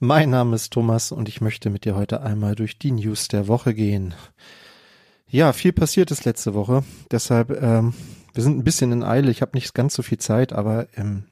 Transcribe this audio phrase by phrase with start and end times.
[0.00, 3.48] Mein Name ist Thomas und ich möchte mit dir heute einmal durch die News der
[3.48, 4.14] Woche gehen.
[5.28, 7.94] Ja, viel passiert ist letzte Woche, deshalb ähm,
[8.32, 9.28] wir sind ein bisschen in Eile.
[9.32, 11.24] Ich habe nicht ganz so viel Zeit, aber ähm,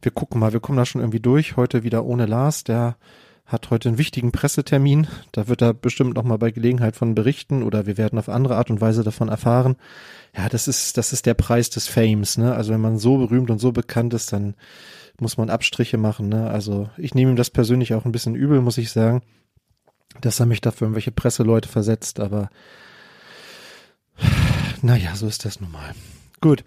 [0.00, 1.56] wir gucken mal, wir kommen da schon irgendwie durch.
[1.56, 2.96] Heute wieder ohne Lars, der
[3.46, 5.08] hat heute einen wichtigen Pressetermin.
[5.32, 8.54] Da wird er bestimmt noch mal bei Gelegenheit von berichten oder wir werden auf andere
[8.54, 9.74] Art und Weise davon erfahren.
[10.36, 12.54] Ja, das ist das ist der Preis des Fames, ne?
[12.54, 14.54] Also wenn man so berühmt und so bekannt ist, dann
[15.20, 16.28] muss man Abstriche machen.
[16.28, 16.50] Ne?
[16.50, 19.22] Also ich nehme ihm das persönlich auch ein bisschen übel, muss ich sagen,
[20.20, 22.50] dass er mich dafür irgendwelche Presseleute versetzt, aber
[24.82, 25.94] naja, so ist das nun mal.
[26.40, 26.64] Gut.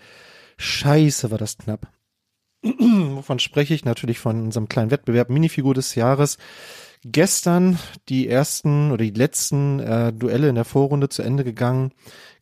[0.57, 1.87] Scheiße, war das knapp.
[2.63, 3.85] Wovon spreche ich?
[3.85, 6.37] Natürlich von unserem kleinen Wettbewerb Minifigur des Jahres.
[7.03, 7.79] Gestern
[8.09, 11.93] die ersten oder die letzten äh, Duelle in der Vorrunde zu Ende gegangen.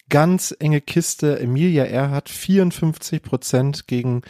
[0.10, 1.40] Ganz enge Kiste.
[1.40, 4.24] Emilia Erhardt 54 Prozent gegen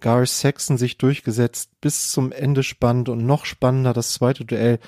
[0.00, 4.78] Gar Saxon sich durchgesetzt bis zum Ende spannend und noch spannender das zweite Duell.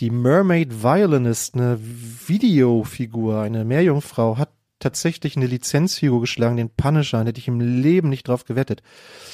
[0.00, 7.38] Die Mermaid Violinist, eine Videofigur, eine Meerjungfrau, hat tatsächlich eine Lizenzfigur geschlagen, den Punisher, hätte
[7.38, 8.82] ich im Leben nicht drauf gewettet.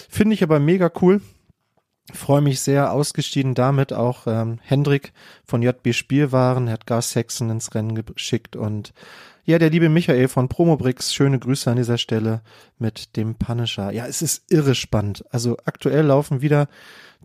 [0.08, 1.20] Finde ich aber mega cool.
[2.12, 5.12] Freue mich sehr, ausgestiegen damit auch ähm, Hendrik
[5.44, 8.92] von JB Spielwaren, hat Gar Saxon ins Rennen geschickt und
[9.46, 12.40] ja, der liebe Michael von Promobrix, schöne Grüße an dieser Stelle
[12.80, 13.92] mit dem Punisher.
[13.92, 15.24] Ja, es ist irre spannend.
[15.30, 16.66] Also aktuell laufen wieder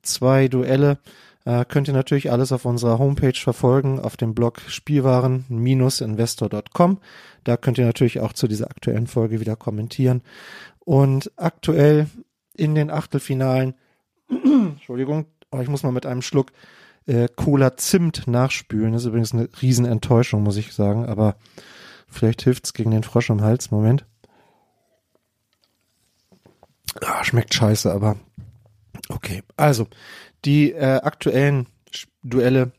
[0.04, 1.00] zwei Duelle.
[1.46, 7.00] Äh, könnt ihr natürlich alles auf unserer Homepage verfolgen, auf dem Blog Spielwaren-investor.com.
[7.44, 10.22] Da könnt ihr natürlich auch zu dieser aktuellen Folge wieder kommentieren.
[10.80, 12.06] Und aktuell
[12.56, 13.74] in den Achtelfinalen,
[14.32, 16.52] Entschuldigung, oh, ich muss mal mit einem Schluck
[17.06, 18.94] äh, Cola Zimt nachspülen.
[18.94, 21.36] Das ist übrigens eine Riesenenttäuschung, muss ich sagen, aber
[22.08, 23.72] vielleicht hilft's gegen den Frosch im Hals.
[23.72, 24.06] Moment.
[27.02, 28.18] Ah, schmeckt scheiße, aber
[29.10, 29.44] okay.
[29.56, 29.88] Also,
[30.44, 31.68] die äh, aktuellen
[32.24, 32.72] Duelle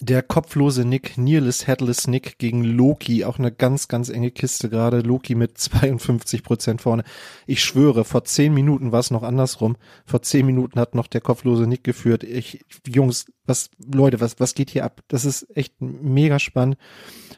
[0.00, 5.00] der kopflose Nick, Nearless Headless Nick gegen Loki, auch eine ganz, ganz enge Kiste gerade.
[5.00, 7.04] Loki mit 52 Prozent vorne.
[7.46, 9.76] Ich schwöre, vor zehn Minuten war es noch andersrum.
[10.04, 12.24] Vor zehn Minuten hat noch der kopflose Nick geführt.
[12.24, 15.02] Ich, Jungs, was, Leute, was, was geht hier ab?
[15.08, 16.76] Das ist echt mega spannend.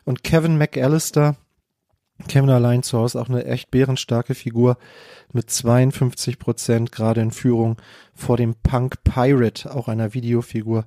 [0.05, 1.37] Und Kevin McAllister,
[2.29, 4.79] Kevin allein zu Hause auch eine echt bärenstarke Figur
[5.33, 7.77] mit 52 Prozent gerade in Führung
[8.15, 10.87] vor dem Punk Pirate, auch einer Videofigur.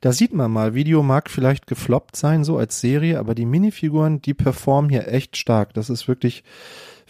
[0.00, 4.20] Da sieht man mal, Video mag vielleicht gefloppt sein, so als Serie, aber die Minifiguren,
[4.20, 5.74] die performen hier echt stark.
[5.74, 6.42] Das ist wirklich,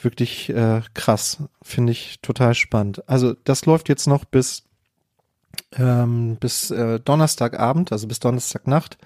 [0.01, 1.39] wirklich äh, krass.
[1.63, 3.09] Finde ich total spannend.
[3.09, 4.65] Also das läuft jetzt noch bis,
[5.79, 8.99] ähm, bis äh, Donnerstagabend, also bis Donnerstagnacht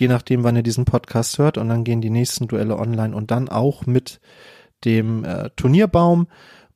[0.00, 1.58] je nachdem, wann ihr diesen Podcast hört.
[1.58, 4.20] Und dann gehen die nächsten Duelle online und dann auch mit
[4.84, 6.26] dem äh, Turnierbaum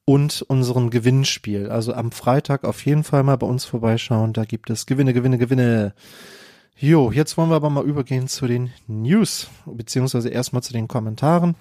[0.05, 1.71] und unserem Gewinnspiel.
[1.71, 4.35] Also am Freitag auf jeden Fall mal bei uns vorbeischauen.
[4.35, 5.95] Da gibt es Gewinne, Gewinne, Gewinne.
[6.77, 11.55] Jo, jetzt wollen wir aber mal übergehen zu den News, beziehungsweise erstmal zu den Kommentaren.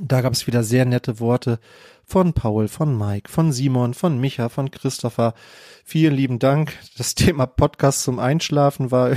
[0.00, 1.60] Da gab es wieder sehr nette Worte
[2.06, 5.34] von Paul, von Mike, von Simon, von Micha, von Christopher.
[5.84, 6.72] Vielen lieben Dank.
[6.96, 9.12] Das Thema Podcast zum Einschlafen war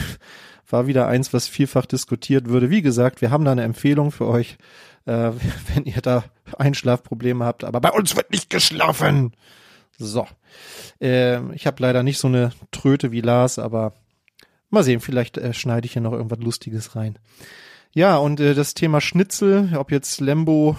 [0.74, 2.70] war wieder eins, was vielfach diskutiert würde.
[2.70, 4.58] Wie gesagt, wir haben da eine Empfehlung für euch,
[5.06, 5.32] äh,
[5.74, 6.26] wenn ihr da
[6.58, 7.64] Einschlafprobleme habt.
[7.64, 9.34] Aber bei uns wird nicht geschlafen.
[9.98, 10.28] So.
[11.00, 13.94] Äh, ich habe leider nicht so eine Tröte wie Lars, aber
[14.70, 17.20] mal sehen, vielleicht äh, schneide ich hier noch irgendwas Lustiges rein.
[17.94, 20.76] Ja, und äh, das Thema Schnitzel, ob jetzt Lembo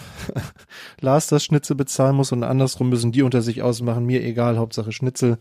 [1.00, 4.90] Lars das Schnitzel bezahlen muss und andersrum müssen die unter sich ausmachen, mir egal, Hauptsache
[4.90, 5.38] Schnitzel.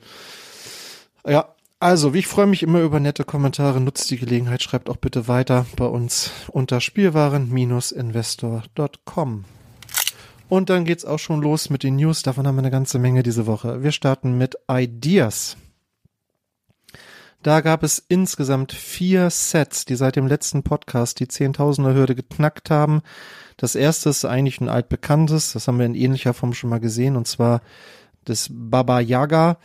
[1.26, 3.82] Ja, also, ich freue mich immer über nette Kommentare.
[3.82, 9.44] Nutzt die Gelegenheit, schreibt auch bitte weiter bei uns unter Spielwaren-investor.com.
[10.48, 12.22] Und dann geht's auch schon los mit den News.
[12.22, 13.84] Davon haben wir eine ganze Menge diese Woche.
[13.84, 15.58] Wir starten mit Ideas.
[17.42, 22.72] Da gab es insgesamt vier Sets, die seit dem letzten Podcast die Zehntausender Hürde geknackt
[22.72, 23.02] haben.
[23.58, 27.18] Das erste ist eigentlich ein altbekanntes, das haben wir in ähnlicher Form schon mal gesehen,
[27.18, 27.62] und zwar
[28.24, 29.58] das Baba Yaga.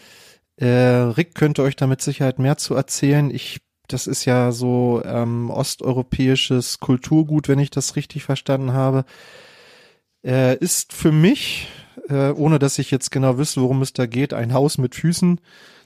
[0.58, 3.30] Äh, Rick könnte euch da mit Sicherheit mehr zu erzählen.
[3.30, 9.04] Ich, das ist ja so ähm, osteuropäisches Kulturgut, wenn ich das richtig verstanden habe.
[10.24, 11.68] Äh, ist für mich,
[12.08, 15.40] äh, ohne dass ich jetzt genau wüsste, worum es da geht, ein Haus mit Füßen.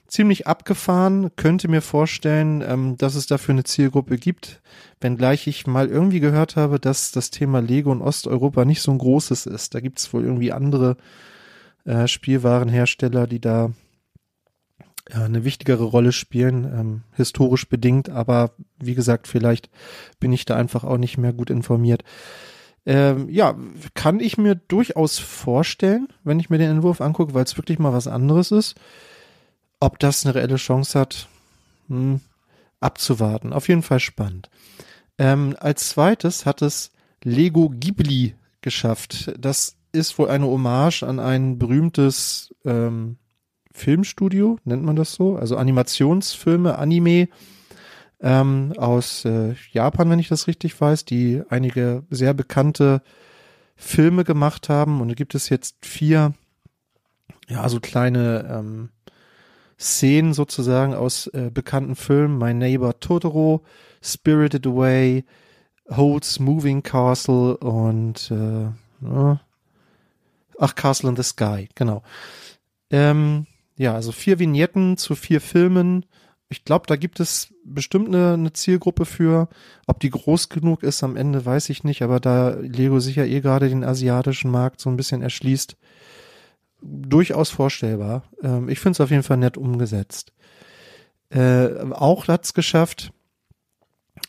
[0.07, 4.61] Ziemlich abgefahren, könnte mir vorstellen, ähm, dass es dafür eine Zielgruppe gibt,
[5.01, 8.97] wenngleich ich mal irgendwie gehört habe, dass das Thema Lego in Osteuropa nicht so ein
[8.97, 9.75] großes ist.
[9.75, 10.97] Da gibt es wohl irgendwie andere
[11.85, 13.71] äh, Spielwarenhersteller, die da
[15.11, 19.69] ja, eine wichtigere Rolle spielen, ähm, historisch bedingt, aber wie gesagt, vielleicht
[20.19, 22.03] bin ich da einfach auch nicht mehr gut informiert.
[22.85, 23.55] Ähm, ja,
[23.93, 27.93] kann ich mir durchaus vorstellen, wenn ich mir den Entwurf angucke, weil es wirklich mal
[27.93, 28.75] was anderes ist.
[29.79, 31.27] Ob das eine reelle Chance hat,
[31.87, 32.21] hm,
[32.79, 33.53] abzuwarten.
[33.53, 34.49] Auf jeden Fall spannend.
[35.17, 36.91] Ähm, als zweites hat es
[37.23, 39.33] Lego Ghibli geschafft.
[39.39, 43.17] Das ist wohl eine Hommage an ein berühmtes ähm,
[43.73, 47.27] Filmstudio, nennt man das so, also Animationsfilme, Anime
[48.21, 53.01] ähm, aus äh, Japan, wenn ich das richtig weiß, die einige sehr bekannte
[53.75, 55.01] Filme gemacht haben.
[55.01, 56.33] Und da gibt es jetzt vier,
[57.49, 58.89] ja, so kleine ähm,
[59.77, 62.37] Szenen sozusagen aus äh, bekannten Filmen.
[62.37, 63.63] My Neighbor Totoro,
[64.01, 65.25] Spirited Away,
[65.89, 69.35] Holt's Moving Castle und äh,
[70.57, 72.03] ach, Castle in the Sky, genau.
[72.89, 76.05] Ähm, ja, also vier Vignetten zu vier Filmen.
[76.49, 79.49] Ich glaube, da gibt es bestimmt eine, eine Zielgruppe für.
[79.87, 83.41] Ob die groß genug ist am Ende, weiß ich nicht, aber da Lego sicher eh
[83.41, 85.75] gerade den asiatischen Markt so ein bisschen erschließt,
[86.81, 88.23] durchaus vorstellbar.
[88.43, 90.33] Ähm, ich finde es auf jeden Fall nett umgesetzt.
[91.29, 93.11] Äh, auch hat's geschafft,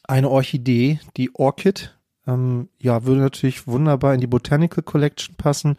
[0.04, 5.76] eine Orchidee, die Orchid, ähm, ja, würde natürlich wunderbar in die Botanical Collection passen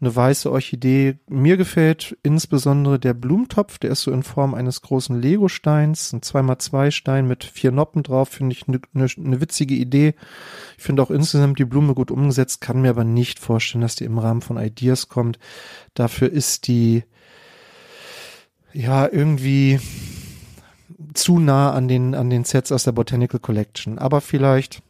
[0.00, 1.18] eine weiße Orchidee.
[1.28, 6.90] Mir gefällt insbesondere der Blumentopf, der ist so in Form eines großen Lego-Steins, ein 2x2
[6.90, 10.14] Stein mit vier Noppen drauf, finde ich eine ne, ne witzige Idee.
[10.76, 14.04] Ich finde auch insgesamt die Blume gut umgesetzt, kann mir aber nicht vorstellen, dass die
[14.04, 15.38] im Rahmen von Ideas kommt.
[15.94, 17.04] Dafür ist die
[18.74, 19.80] ja irgendwie
[21.14, 23.98] zu nah an den, an den Sets aus der Botanical Collection.
[23.98, 24.82] Aber vielleicht,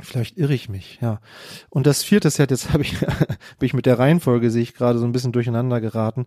[0.00, 1.20] vielleicht irre ich mich, ja.
[1.68, 2.98] Und das vierte Set, jetzt habe ich,
[3.58, 6.26] bin ich mit der Reihenfolge, sehe ich gerade so ein bisschen durcheinander geraten,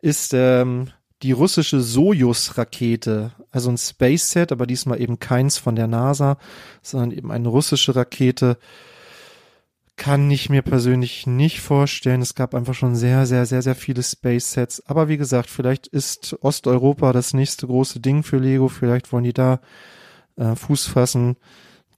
[0.00, 0.90] ist ähm,
[1.22, 6.38] die russische Sojus-Rakete, also ein Space-Set, aber diesmal eben keins von der NASA,
[6.82, 8.58] sondern eben eine russische Rakete.
[9.96, 12.22] Kann ich mir persönlich nicht vorstellen.
[12.22, 14.86] Es gab einfach schon sehr, sehr, sehr, sehr viele Space-Sets.
[14.86, 18.68] Aber wie gesagt, vielleicht ist Osteuropa das nächste große Ding für Lego.
[18.68, 19.60] Vielleicht wollen die da
[20.36, 21.36] äh, Fuß fassen.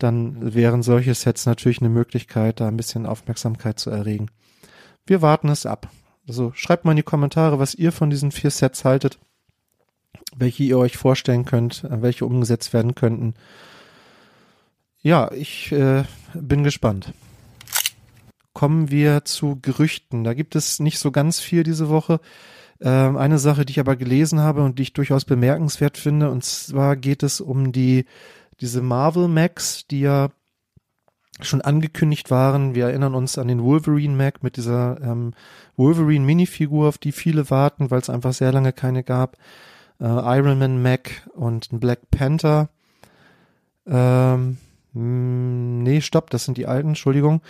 [0.00, 4.30] Dann wären solche Sets natürlich eine Möglichkeit, da ein bisschen Aufmerksamkeit zu erregen.
[5.06, 5.90] Wir warten es ab.
[6.26, 9.18] Also schreibt mal in die Kommentare, was ihr von diesen vier Sets haltet,
[10.34, 13.34] welche ihr euch vorstellen könnt, äh, welche umgesetzt werden könnten.
[15.02, 16.04] Ja, ich äh,
[16.34, 17.12] bin gespannt.
[18.54, 20.24] Kommen wir zu Gerüchten.
[20.24, 22.20] Da gibt es nicht so ganz viel diese Woche.
[22.80, 26.42] Ähm, eine Sache, die ich aber gelesen habe und die ich durchaus bemerkenswert finde, und
[26.44, 28.06] zwar geht es um die
[28.60, 30.30] diese Marvel Max, die ja
[31.40, 32.74] schon angekündigt waren.
[32.74, 35.32] Wir erinnern uns an den Wolverine Mac mit dieser ähm,
[35.76, 39.36] Wolverine Minifigur, auf die viele warten, weil es einfach sehr lange keine gab.
[40.00, 42.68] Äh, Iron Man Mac und ein Black Panther.
[43.86, 44.58] Ähm,
[44.92, 47.40] hm, nee, stopp, das sind die alten, Entschuldigung.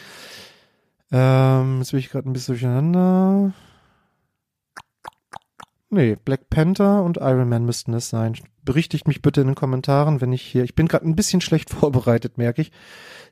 [1.11, 3.53] Ähm, jetzt bin ich gerade ein bisschen durcheinander.
[5.93, 8.35] Nee, Black Panther und Iron Man müssten es sein.
[8.65, 10.63] Berichtigt mich bitte in den Kommentaren, wenn ich hier.
[10.63, 12.71] Ich bin gerade ein bisschen schlecht vorbereitet, merke ich.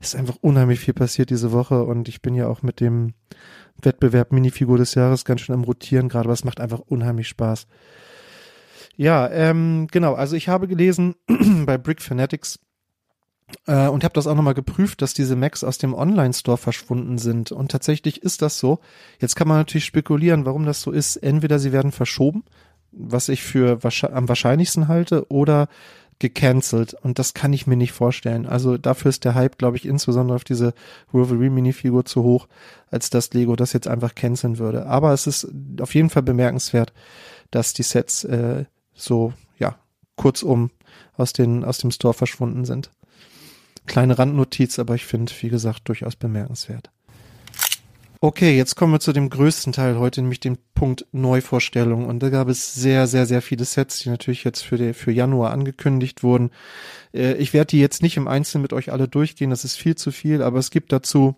[0.01, 3.15] Ist einfach unheimlich viel passiert diese Woche und ich bin ja auch mit dem
[3.81, 7.69] Wettbewerb Minifigur des Jahres ganz schön am Rotieren gerade, aber es macht einfach unheimlich Spaß.
[8.97, 10.15] Ja, ähm, genau.
[10.15, 11.15] Also ich habe gelesen
[11.65, 12.59] bei Brick Fanatics
[13.67, 17.53] äh, und habe das auch nochmal geprüft, dass diese Macs aus dem Online-Store verschwunden sind.
[17.53, 18.81] Und tatsächlich ist das so.
[19.21, 21.17] Jetzt kann man natürlich spekulieren, warum das so ist.
[21.17, 22.45] Entweder sie werden verschoben,
[22.93, 23.79] was ich für
[24.13, 25.69] am wahrscheinlichsten halte, oder
[26.19, 26.95] gecancelt.
[26.95, 28.47] Und das kann ich mir nicht vorstellen.
[28.47, 30.75] Also dafür ist der Hype, glaube ich, insbesondere auf diese
[31.13, 32.49] Wolverine-Minifigur zu hoch,
[32.91, 34.87] als dass Lego das jetzt einfach canceln würde.
[34.87, 35.49] Aber es ist
[35.81, 36.93] auf jeden Fall bemerkenswert,
[37.51, 38.65] dass die Sets äh,
[38.95, 39.77] so, ja,
[40.17, 40.71] kurzum
[41.17, 42.91] aus, den, aus dem Store verschwunden sind.
[43.89, 46.91] Kleine Randnotiz, aber ich finde, wie gesagt, durchaus bemerkenswert.
[48.21, 52.07] Okay, jetzt kommen wir zu dem größten Teil heute, nämlich dem Punkt Neuvorstellung.
[52.07, 55.13] Und da gab es sehr, sehr, sehr viele Sets, die natürlich jetzt für, die, für
[55.13, 56.51] Januar angekündigt wurden.
[57.15, 59.95] Äh, ich werde die jetzt nicht im Einzelnen mit euch alle durchgehen, das ist viel
[59.95, 61.37] zu viel, aber es gibt dazu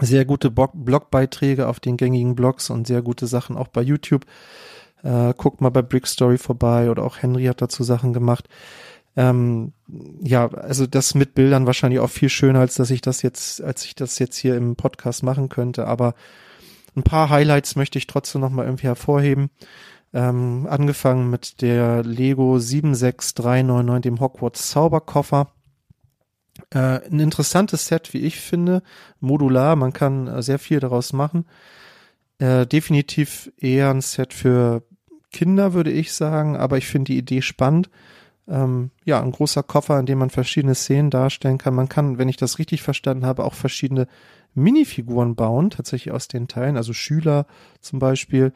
[0.00, 4.26] sehr gute Blogbeiträge auf den gängigen Blogs und sehr gute Sachen auch bei YouTube.
[5.04, 8.48] Äh, guckt mal bei Brickstory vorbei oder auch Henry hat dazu Sachen gemacht.
[9.16, 9.72] Ähm,
[10.22, 13.84] ja, also das mit Bildern wahrscheinlich auch viel schöner, als dass ich das jetzt, als
[13.84, 15.86] ich das jetzt hier im Podcast machen könnte.
[15.86, 16.14] Aber
[16.94, 19.50] ein paar Highlights möchte ich trotzdem noch mal irgendwie hervorheben.
[20.12, 25.48] Ähm, angefangen mit der Lego 76399, dem Hogwarts Zauberkoffer.
[26.70, 28.82] Äh, ein interessantes Set, wie ich finde,
[29.20, 31.46] modular, man kann sehr viel daraus machen.
[32.38, 34.82] Äh, definitiv eher ein Set für
[35.32, 37.90] Kinder, würde ich sagen, aber ich finde die Idee spannend
[38.48, 41.74] ähm, ja, ein großer Koffer, in dem man verschiedene Szenen darstellen kann.
[41.74, 44.06] Man kann, wenn ich das richtig verstanden habe, auch verschiedene
[44.54, 47.46] Minifiguren bauen, tatsächlich aus den Teilen, also Schüler
[47.80, 48.52] zum Beispiel.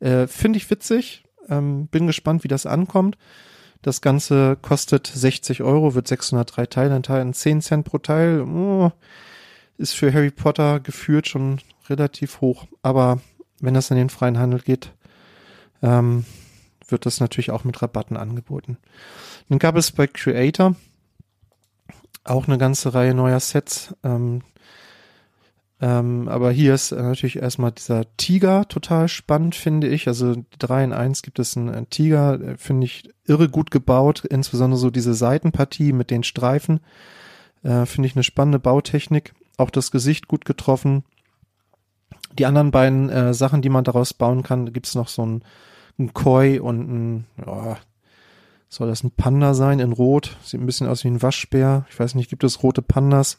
[0.00, 1.24] Äh, Finde ich witzig.
[1.48, 3.16] Ähm, bin gespannt, wie das ankommt.
[3.82, 8.42] Das Ganze kostet 60 Euro, wird 603 Teile enthalten, 10 Cent pro Teil.
[8.42, 8.92] Oh,
[9.76, 11.58] ist für Harry Potter gefühlt schon
[11.88, 12.66] relativ hoch.
[12.82, 13.20] Aber
[13.60, 14.92] wenn das in den freien Handel geht,
[15.82, 16.24] ähm,
[16.92, 18.78] wird das natürlich auch mit Rabatten angeboten.
[19.48, 20.76] Dann gab es bei Creator
[22.24, 23.94] auch eine ganze Reihe neuer Sets.
[24.04, 24.42] Ähm,
[25.80, 30.06] ähm, aber hier ist natürlich erstmal dieser Tiger total spannend, finde ich.
[30.06, 34.24] Also 3 in 1 gibt es einen, einen Tiger, äh, finde ich irre gut gebaut,
[34.24, 36.80] insbesondere so diese Seitenpartie mit den Streifen.
[37.64, 39.34] Äh, finde ich eine spannende Bautechnik.
[39.56, 41.04] Auch das Gesicht gut getroffen.
[42.38, 45.44] Die anderen beiden äh, Sachen, die man daraus bauen kann, gibt es noch so ein
[45.98, 47.78] ein Koi und ein, ja,
[48.68, 50.36] soll das ein Panda sein in Rot?
[50.42, 51.84] Sieht ein bisschen aus wie ein Waschbär.
[51.90, 53.38] Ich weiß nicht, gibt es rote Pandas?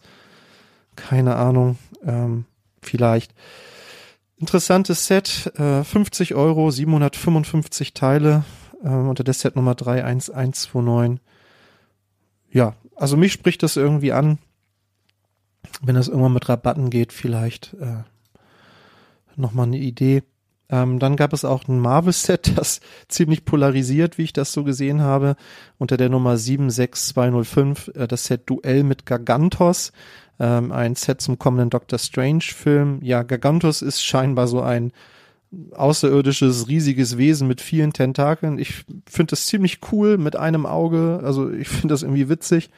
[0.96, 1.78] Keine Ahnung.
[2.06, 2.46] Ähm,
[2.82, 3.34] vielleicht.
[4.38, 8.44] Interessantes Set, äh, 50 Euro, 755 Teile
[8.84, 11.20] äh, unter der Set Nummer 31129.
[12.52, 14.38] Ja, also mich spricht das irgendwie an.
[15.82, 18.04] Wenn das irgendwann mit Rabatten geht, vielleicht äh,
[19.36, 20.24] nochmal eine Idee.
[20.74, 25.02] Ähm, dann gab es auch ein Marvel-Set, das ziemlich polarisiert, wie ich das so gesehen
[25.02, 25.36] habe,
[25.78, 29.92] unter der Nummer 76205, äh, das Set Duell mit Gargantos,
[30.40, 33.00] ähm, ein Set zum kommenden Doctor Strange-Film.
[33.04, 34.92] Ja, Gargantos ist scheinbar so ein
[35.74, 38.58] außerirdisches, riesiges Wesen mit vielen Tentakeln.
[38.58, 41.22] Ich finde das ziemlich cool mit einem Auge.
[41.24, 42.72] Also ich finde das irgendwie witzig.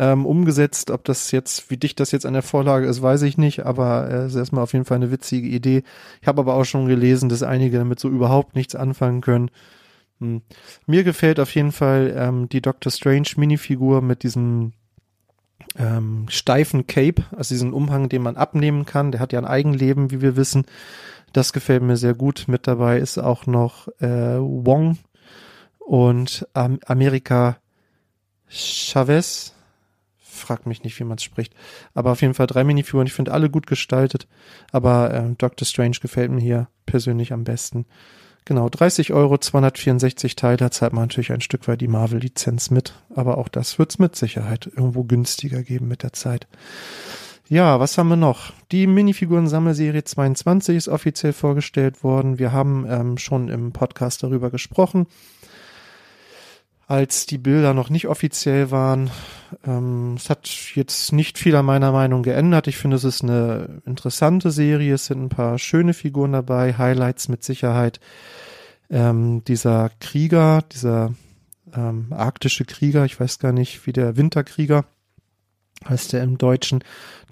[0.00, 3.36] Ähm, umgesetzt, ob das jetzt, wie dicht das jetzt an der Vorlage ist, weiß ich
[3.36, 5.82] nicht, aber äh, es ist erstmal auf jeden Fall eine witzige Idee.
[6.22, 9.50] Ich habe aber auch schon gelesen, dass einige damit so überhaupt nichts anfangen können.
[10.20, 10.42] Hm.
[10.86, 14.72] Mir gefällt auf jeden Fall ähm, die Doctor Strange Minifigur mit diesem
[15.76, 19.10] ähm, steifen Cape, also diesen Umhang, den man abnehmen kann.
[19.10, 20.64] Der hat ja ein Eigenleben, wie wir wissen.
[21.32, 22.44] Das gefällt mir sehr gut.
[22.46, 24.98] Mit dabei ist auch noch äh, Wong
[25.80, 27.56] und ähm, Amerika
[28.48, 29.54] Chavez.
[30.38, 31.54] Frag mich nicht, wie man es spricht.
[31.94, 33.06] Aber auf jeden Fall drei Minifiguren.
[33.06, 34.26] Ich finde alle gut gestaltet.
[34.72, 37.86] Aber äh, Doctor Strange gefällt mir hier persönlich am besten.
[38.44, 42.94] Genau, 30 Euro, 264 Teile, zahlt man natürlich ein Stück weit die Marvel-Lizenz mit.
[43.14, 46.46] Aber auch das wird's mit Sicherheit irgendwo günstiger geben mit der Zeit.
[47.50, 48.52] Ja, was haben wir noch?
[48.72, 52.38] Die Minifiguren-Sammelserie 22 ist offiziell vorgestellt worden.
[52.38, 55.06] Wir haben ähm, schon im Podcast darüber gesprochen
[56.88, 59.10] als die Bilder noch nicht offiziell waren.
[59.64, 62.66] Ähm, es hat jetzt nicht viel an meiner Meinung geändert.
[62.66, 64.94] Ich finde, es ist eine interessante Serie.
[64.94, 68.00] Es sind ein paar schöne Figuren dabei, Highlights mit Sicherheit.
[68.88, 71.12] Ähm, dieser Krieger, dieser
[71.74, 74.86] ähm, arktische Krieger, ich weiß gar nicht, wie der Winterkrieger
[75.86, 76.82] heißt der im Deutschen.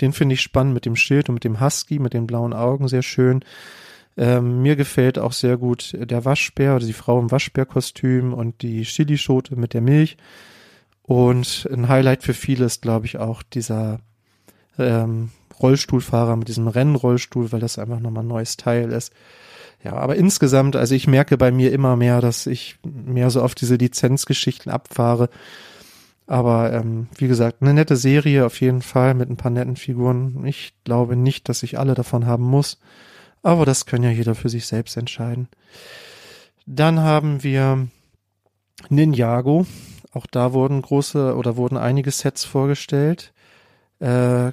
[0.02, 2.88] Den finde ich spannend mit dem Schild und mit dem Husky, mit den blauen Augen,
[2.88, 3.42] sehr schön.
[4.16, 8.82] Ähm, mir gefällt auch sehr gut der Waschbär oder die Frau im Waschbärkostüm und die
[8.82, 10.16] Chilischote mit der Milch.
[11.02, 14.00] Und ein Highlight für viele ist, glaube ich, auch dieser
[14.78, 15.30] ähm,
[15.60, 19.12] Rollstuhlfahrer mit diesem Rennrollstuhl, weil das einfach nochmal ein neues Teil ist.
[19.84, 23.54] Ja, aber insgesamt, also ich merke bei mir immer mehr, dass ich mehr so auf
[23.54, 25.28] diese Lizenzgeschichten abfahre.
[26.26, 30.44] Aber ähm, wie gesagt, eine nette Serie auf jeden Fall mit ein paar netten Figuren.
[30.44, 32.78] Ich glaube nicht, dass ich alle davon haben muss.
[33.46, 35.46] Aber das kann ja jeder für sich selbst entscheiden.
[36.66, 37.86] Dann haben wir
[38.88, 39.68] Ninjago.
[40.10, 43.32] Auch da wurden große oder wurden einige Sets vorgestellt.
[44.00, 44.46] Äh,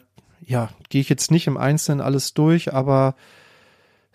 [0.45, 3.15] ja, gehe ich jetzt nicht im Einzelnen alles durch, aber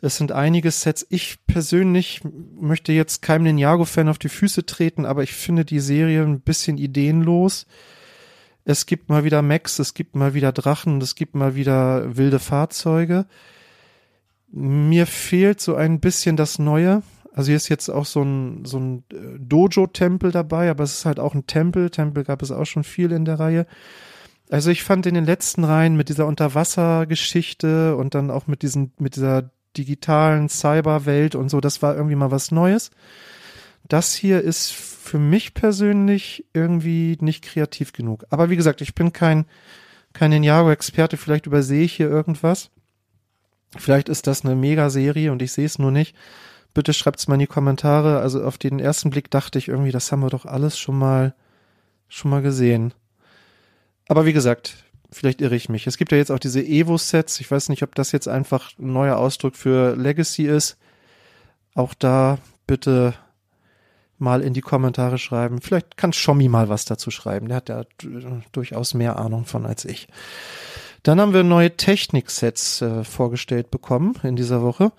[0.01, 1.05] es sind einige Sets.
[1.11, 6.23] Ich persönlich möchte jetzt keinem Ninjago-Fan auf die Füße treten, aber ich finde die Serie
[6.23, 7.67] ein bisschen ideenlos.
[8.65, 12.39] Es gibt mal wieder Max, es gibt mal wieder Drachen, es gibt mal wieder wilde
[12.39, 13.27] Fahrzeuge.
[14.51, 17.03] Mir fehlt so ein bisschen das Neue.
[17.35, 21.05] Also hier ist jetzt auch so ein, so ein äh, Dojo-Tempel dabei, aber es ist
[21.05, 21.91] halt auch ein Tempel.
[21.91, 23.67] Tempel gab es auch schon viel in der Reihe.
[24.51, 28.93] Also ich fand in den letzten Reihen mit dieser Unterwassergeschichte und dann auch mit diesen,
[28.99, 32.91] mit dieser digitalen Cyberwelt und so, das war irgendwie mal was Neues.
[33.87, 38.25] Das hier ist für mich persönlich irgendwie nicht kreativ genug.
[38.31, 39.47] Aber wie gesagt, ich bin kein,
[40.13, 42.71] kein Ninjago-Experte, vielleicht übersehe ich hier irgendwas.
[43.77, 46.17] Vielleicht ist das eine Megaserie und ich sehe es nur nicht.
[46.75, 48.21] Bitte schreibt's mal in die Kommentare.
[48.21, 51.35] Also auf den ersten Blick dachte ich irgendwie, das haben wir doch alles schon mal,
[52.09, 52.95] schon mal gesehen.
[54.07, 54.75] Aber wie gesagt,
[55.11, 55.87] vielleicht irre ich mich.
[55.87, 57.41] Es gibt ja jetzt auch diese Evo-Sets.
[57.41, 60.79] Ich weiß nicht, ob das jetzt einfach ein neuer Ausdruck für Legacy ist.
[61.75, 63.15] Auch da bitte
[64.19, 65.61] mal in die Kommentare schreiben.
[65.61, 67.49] Vielleicht kann Schommi mal was dazu schreiben.
[67.49, 67.83] Der hat ja
[68.53, 70.09] durchaus mehr Ahnung von als ich.
[71.03, 74.93] Dann haben wir neue Technik-Sets äh, vorgestellt bekommen in dieser Woche.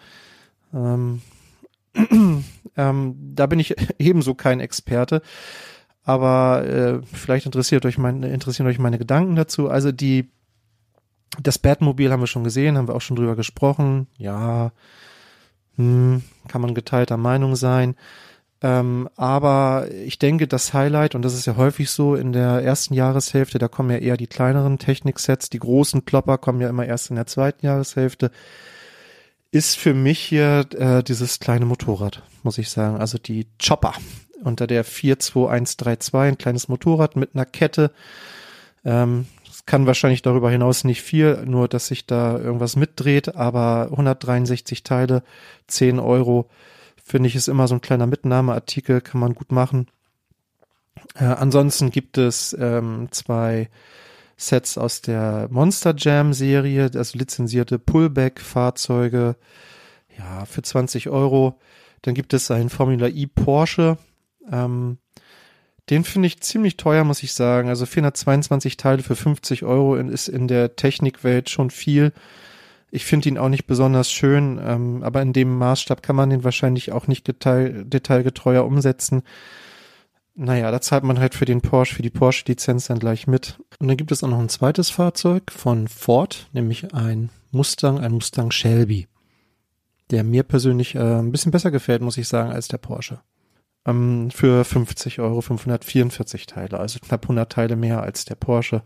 [0.74, 1.22] Ähm,
[2.78, 5.22] ähm, da bin ich ebenso kein Experte,
[6.04, 9.70] aber äh, vielleicht interessiert euch meine, interessieren euch meine Gedanken dazu.
[9.70, 10.30] Also die
[11.42, 14.08] das Batmobil haben wir schon gesehen, haben wir auch schon drüber gesprochen.
[14.18, 14.72] Ja,
[15.76, 17.96] hm, kann man geteilter Meinung sein.
[18.62, 22.94] Ähm, aber ich denke, das Highlight, und das ist ja häufig so in der ersten
[22.94, 27.10] Jahreshälfte, da kommen ja eher die kleineren Techniksets, die großen Klopper kommen ja immer erst
[27.10, 28.32] in der zweiten Jahreshälfte,
[29.52, 32.98] ist für mich hier äh, dieses kleine Motorrad, muss ich sagen.
[32.98, 33.94] Also die Chopper
[34.44, 37.92] unter der 42132, ein kleines Motorrad mit einer Kette.
[38.86, 39.26] Ähm,
[39.70, 45.22] kann wahrscheinlich darüber hinaus nicht viel, nur dass sich da irgendwas mitdreht, aber 163 Teile,
[45.68, 46.50] 10 Euro
[47.10, 49.88] finde ich, ist immer so ein kleiner Mitnahmeartikel, kann man gut machen.
[51.16, 53.70] Äh, ansonsten gibt es ähm, zwei
[54.38, 59.36] Sets aus der Monster Jam Serie, also lizenzierte Pullback-Fahrzeuge,
[60.18, 61.60] ja, für 20 Euro.
[62.04, 63.98] Dann gibt es einen Formula E Porsche,
[64.52, 64.98] ähm,
[65.90, 67.70] den finde ich ziemlich teuer, muss ich sagen.
[67.70, 72.14] Also 422 Teile für 50 Euro ist in der Technikwelt schon viel.
[72.92, 76.44] Ich finde ihn auch nicht besonders schön, ähm, aber in dem Maßstab kann man den
[76.44, 79.24] wahrscheinlich auch nicht detail, detailgetreuer umsetzen.
[80.36, 83.60] Naja, da zahlt man halt für den Porsche, für die Porsche-Lizenz dann gleich mit.
[83.80, 88.14] Und dann gibt es auch noch ein zweites Fahrzeug von Ford, nämlich ein Mustang, ein
[88.14, 89.08] Mustang Shelby.
[90.12, 93.20] der mir persönlich äh, ein bisschen besser gefällt, muss ich sagen, als der Porsche.
[93.86, 98.82] Ähm, für 50 Euro 544 Teile, also knapp 100 Teile mehr als der Porsche,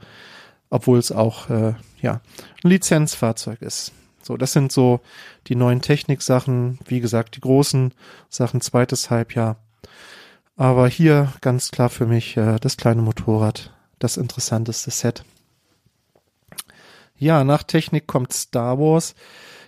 [0.74, 2.20] obwohl es auch äh, ja
[2.64, 3.92] ein Lizenzfahrzeug ist.
[4.24, 5.02] So, das sind so
[5.46, 7.94] die neuen Techniksachen, wie gesagt, die großen
[8.28, 9.58] Sachen, zweites Halbjahr.
[10.56, 15.24] Aber hier ganz klar für mich äh, das kleine Motorrad, das interessanteste Set.
[17.18, 19.14] Ja, nach Technik kommt Star Wars.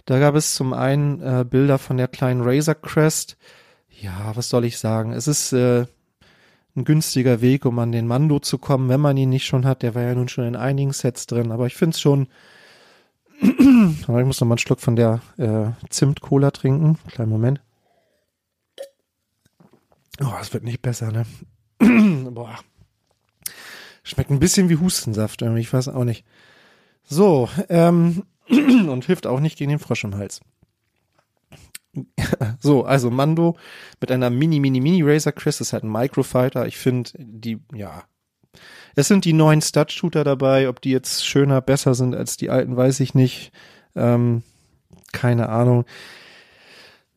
[0.05, 3.37] Da gab es zum einen äh, Bilder von der kleinen Razor Crest.
[3.89, 5.13] Ja, was soll ich sagen?
[5.13, 5.85] Es ist äh,
[6.75, 9.81] ein günstiger Weg, um an den Mando zu kommen, wenn man ihn nicht schon hat.
[9.81, 12.27] Der war ja nun schon in einigen Sets drin, aber ich finde es schon.
[13.41, 13.47] ich
[14.07, 16.97] muss noch mal einen Schluck von der äh, Zimt-Cola trinken.
[17.07, 17.61] Kleinen Moment.
[20.21, 21.25] Oh, es wird nicht besser, ne?
[22.31, 22.57] Boah.
[24.03, 25.61] Schmeckt ein bisschen wie Hustensaft, irgendwie.
[25.61, 26.25] ich weiß auch nicht.
[27.03, 30.41] So, ähm, und hilft auch nicht gegen den Frosch im Hals.
[32.59, 33.57] so, also Mando
[34.01, 36.67] mit einer Mini, Mini, Mini Razor Crest ist halt ein Microfighter.
[36.67, 38.03] Ich finde, die, ja.
[38.95, 40.69] Es sind die neuen Stud-Shooter dabei.
[40.69, 43.51] Ob die jetzt schöner, besser sind als die alten, weiß ich nicht.
[43.95, 44.43] Ähm,
[45.11, 45.85] keine Ahnung.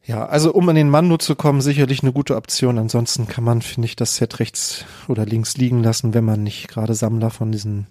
[0.05, 2.79] Ja, also um an den Mando zu kommen, sicherlich eine gute Option.
[2.79, 6.69] Ansonsten kann man, finde ich, das Set rechts oder links liegen lassen, wenn man nicht
[6.69, 7.87] gerade Sammler von diesen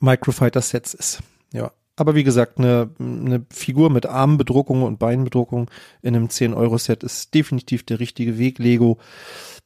[0.00, 1.20] Microfighter-Sets ist.
[1.52, 5.70] Ja, aber wie gesagt, eine, eine Figur mit Armbedruckung und Beinbedruckung
[6.02, 8.58] in einem 10-Euro-Set ist definitiv der richtige Weg.
[8.58, 8.98] Lego,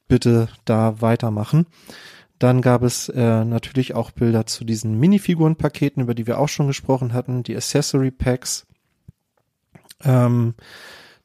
[0.07, 1.67] bitte da weitermachen.
[2.39, 6.67] Dann gab es äh, natürlich auch Bilder zu diesen Minifigurenpaketen, über die wir auch schon
[6.67, 8.65] gesprochen hatten, die Accessory Packs.
[10.03, 10.55] Ähm,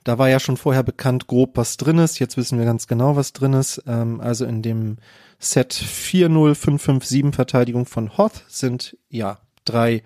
[0.04, 2.18] da war ja schon vorher bekannt, grob was drin ist.
[2.18, 3.82] Jetzt wissen wir ganz genau, was drin ist.
[3.86, 4.98] Ähm, also in dem
[5.38, 10.02] Set 40557 Verteidigung von Hoth sind ja drei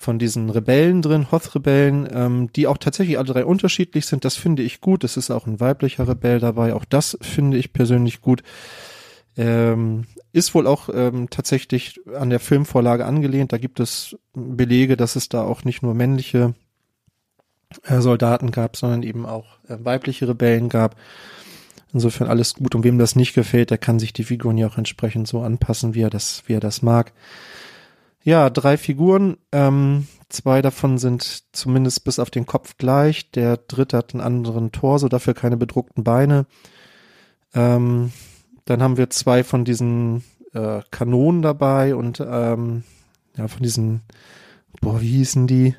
[0.00, 4.24] von diesen Rebellen drin, Hoth-Rebellen, ähm, die auch tatsächlich alle drei unterschiedlich sind.
[4.24, 5.04] Das finde ich gut.
[5.04, 6.72] Es ist auch ein weiblicher Rebell dabei.
[6.72, 8.42] Auch das finde ich persönlich gut.
[9.36, 13.52] Ähm, ist wohl auch ähm, tatsächlich an der Filmvorlage angelehnt.
[13.52, 16.54] Da gibt es Belege, dass es da auch nicht nur männliche
[17.84, 20.96] äh, Soldaten gab, sondern eben auch äh, weibliche Rebellen gab.
[21.92, 22.74] Insofern alles gut.
[22.74, 25.94] Und wem das nicht gefällt, der kann sich die Figuren ja auch entsprechend so anpassen,
[25.94, 27.12] wie er das, wie er das mag.
[28.22, 29.38] Ja, drei Figuren.
[29.50, 33.30] Ähm, zwei davon sind zumindest bis auf den Kopf gleich.
[33.30, 36.46] Der dritte hat einen anderen Torso, dafür keine bedruckten Beine.
[37.54, 38.12] Ähm,
[38.66, 42.84] dann haben wir zwei von diesen äh, Kanonen dabei und ähm,
[43.36, 44.02] ja, von diesen,
[44.80, 45.74] boah, wie hießen die?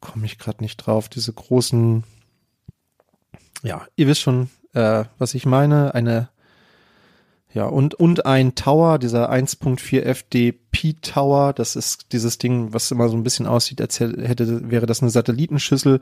[0.00, 1.08] Komme ich gerade nicht drauf.
[1.08, 2.04] Diese großen,
[3.62, 5.94] ja, ihr wisst schon, äh, was ich meine.
[5.94, 6.28] Eine
[7.52, 13.08] ja, und, und ein Tower, dieser 1.4 FDP Tower, das ist dieses Ding, was immer
[13.08, 16.00] so ein bisschen aussieht, als hätte, wäre das eine Satellitenschüssel.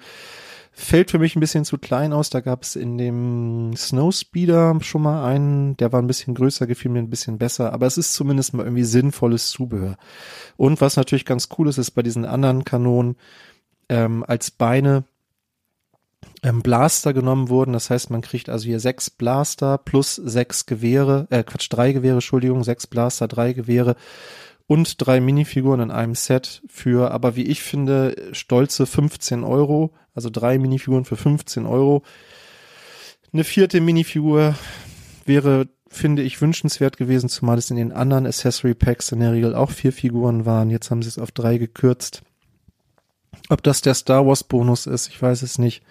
[0.72, 2.28] Fällt für mich ein bisschen zu klein aus.
[2.28, 6.90] Da gab es in dem Snowspeeder schon mal einen, der war ein bisschen größer, gefiel
[6.90, 9.96] mir ein bisschen besser, aber es ist zumindest mal irgendwie sinnvolles Zubehör.
[10.56, 13.16] Und was natürlich ganz cool ist, ist bei diesen anderen Kanonen
[13.88, 15.04] ähm, als Beine
[16.42, 17.72] ähm, Blaster genommen wurden.
[17.72, 22.14] Das heißt, man kriegt also hier sechs Blaster plus sechs Gewehre, äh Quatsch, drei Gewehre,
[22.14, 23.96] Entschuldigung, sechs Blaster, drei Gewehre
[24.66, 29.94] und drei Minifiguren in einem Set für, aber wie ich finde, stolze 15 Euro.
[30.14, 32.02] Also drei Minifiguren für 15 Euro.
[33.32, 34.56] Eine vierte Minifigur
[35.24, 39.54] wäre, finde ich, wünschenswert gewesen, zumal es in den anderen Accessory Packs in der Regel
[39.54, 40.70] auch vier Figuren waren.
[40.70, 42.22] Jetzt haben sie es auf drei gekürzt.
[43.48, 45.82] Ob das der Star Wars Bonus ist, ich weiß es nicht.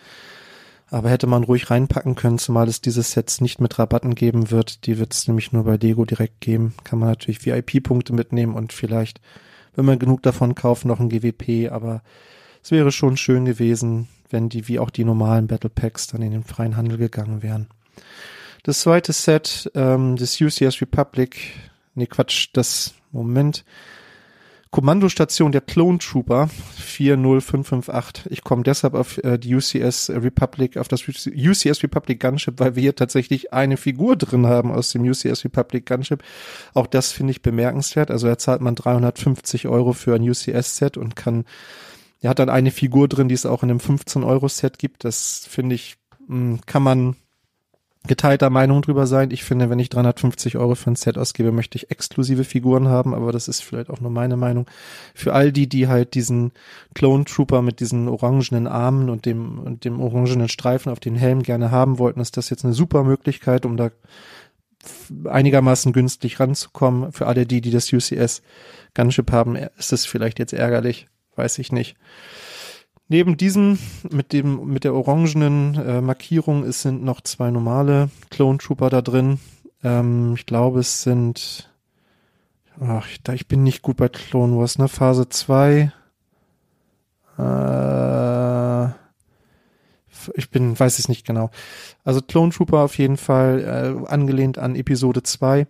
[0.90, 4.86] Aber hätte man ruhig reinpacken können, zumal es diese Sets nicht mit Rabatten geben wird.
[4.86, 6.74] Die wird es nämlich nur bei Lego direkt geben.
[6.86, 9.20] Kann man natürlich VIP-Punkte mitnehmen und vielleicht,
[9.76, 11.72] wenn man genug davon kauft, noch ein GWP.
[11.72, 12.04] Aber
[12.64, 16.32] es wäre schon schön gewesen, wenn die wie auch die normalen Battle Packs dann in
[16.32, 17.68] den freien Handel gegangen wären.
[18.64, 21.54] Das zweite Set, ähm, das UCS Republic,
[21.96, 23.66] nee Quatsch, das Moment,
[24.72, 28.32] Kommandostation der Clone Trooper 40558.
[28.32, 32.82] Ich komme deshalb auf äh, die UCS Republic, auf das UCS Republic Gunship, weil wir
[32.82, 36.24] hier tatsächlich eine Figur drin haben aus dem UCS Republic Gunship.
[36.74, 38.12] Auch das finde ich bemerkenswert.
[38.12, 41.46] Also da zahlt man 350 Euro für ein UCS-Set und kann,
[42.22, 45.06] er hat dann eine Figur drin, die es auch in einem 15-Euro-Set gibt.
[45.06, 47.16] Das finde ich, mh, hm, kann man
[48.08, 49.32] geteilter Meinung drüber sein.
[49.32, 53.14] Ich finde, wenn ich 350 Euro für ein Set ausgebe, möchte ich exklusive Figuren haben,
[53.14, 54.66] aber das ist vielleicht auch nur meine Meinung.
[55.14, 56.52] Für all die, die halt diesen
[56.94, 61.44] Clone Trooper mit diesen orangenen Armen und dem, und dem orangenen Streifen auf den Helm
[61.44, 63.92] gerne haben wollten, ist das jetzt eine super Möglichkeit, um da
[65.26, 67.12] einigermaßen günstig ranzukommen.
[67.12, 68.42] Für alle die, die das UCS
[68.94, 71.96] Gunship haben, ist es vielleicht jetzt ärgerlich, weiß ich nicht.
[73.10, 73.80] Neben diesem,
[74.12, 79.02] mit dem, mit der orangenen äh, Markierung, es sind noch zwei normale Clone Trooper da
[79.02, 79.40] drin.
[79.82, 81.72] Ähm, ich glaube, es sind,
[82.82, 84.90] ach, ich, ich bin nicht gut bei Clone Wars, ne?
[84.90, 85.94] Phase 2.
[87.38, 88.88] Äh,
[90.36, 91.50] ich bin, weiß es nicht genau.
[92.04, 95.66] Also Clone Trooper auf jeden Fall, äh, angelehnt an Episode 2.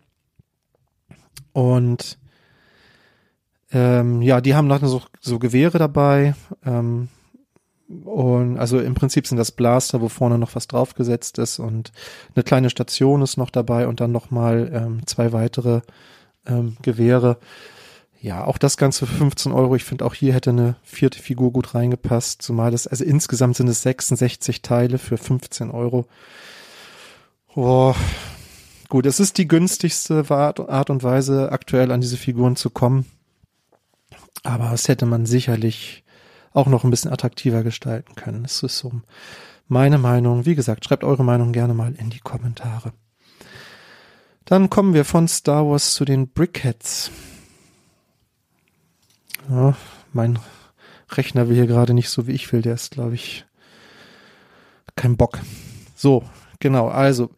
[1.53, 2.17] Und
[3.71, 6.33] ähm, ja, die haben noch so, so Gewehre dabei.
[6.65, 7.09] Ähm,
[7.87, 11.91] und also im Prinzip sind das Blaster, wo vorne noch was draufgesetzt ist und
[12.35, 15.81] eine kleine Station ist noch dabei und dann nochmal ähm, zwei weitere
[16.45, 17.37] ähm, Gewehre.
[18.19, 19.75] Ja, auch das Ganze für 15 Euro.
[19.75, 23.67] Ich finde auch hier hätte eine vierte Figur gut reingepasst, zumal das, also insgesamt sind
[23.67, 26.07] es 66 Teile für 15 Euro.
[27.53, 27.95] Boah.
[28.89, 33.05] Gut, es ist die günstigste Art und Weise, aktuell an diese Figuren zu kommen.
[34.43, 36.05] Aber es hätte man sicherlich
[36.57, 38.43] auch noch ein bisschen attraktiver gestalten können.
[38.43, 38.91] Das ist so
[39.67, 40.45] meine Meinung.
[40.45, 42.93] Wie gesagt, schreibt eure Meinung gerne mal in die Kommentare.
[44.43, 47.11] Dann kommen wir von Star Wars zu den Brickheads.
[49.49, 49.75] Ja,
[50.13, 50.39] mein
[51.11, 52.61] Rechner will hier gerade nicht so, wie ich will.
[52.61, 53.45] Der ist, glaube ich,
[54.95, 55.39] kein Bock.
[55.95, 56.23] So,
[56.59, 56.87] genau.
[56.87, 57.29] Also,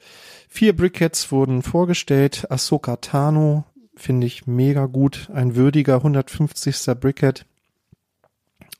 [0.47, 2.49] vier Brickheads wurden vorgestellt.
[2.49, 5.29] Ahsoka Tano finde ich mega gut.
[5.33, 6.91] Ein würdiger 150.
[6.99, 7.45] Brickhead.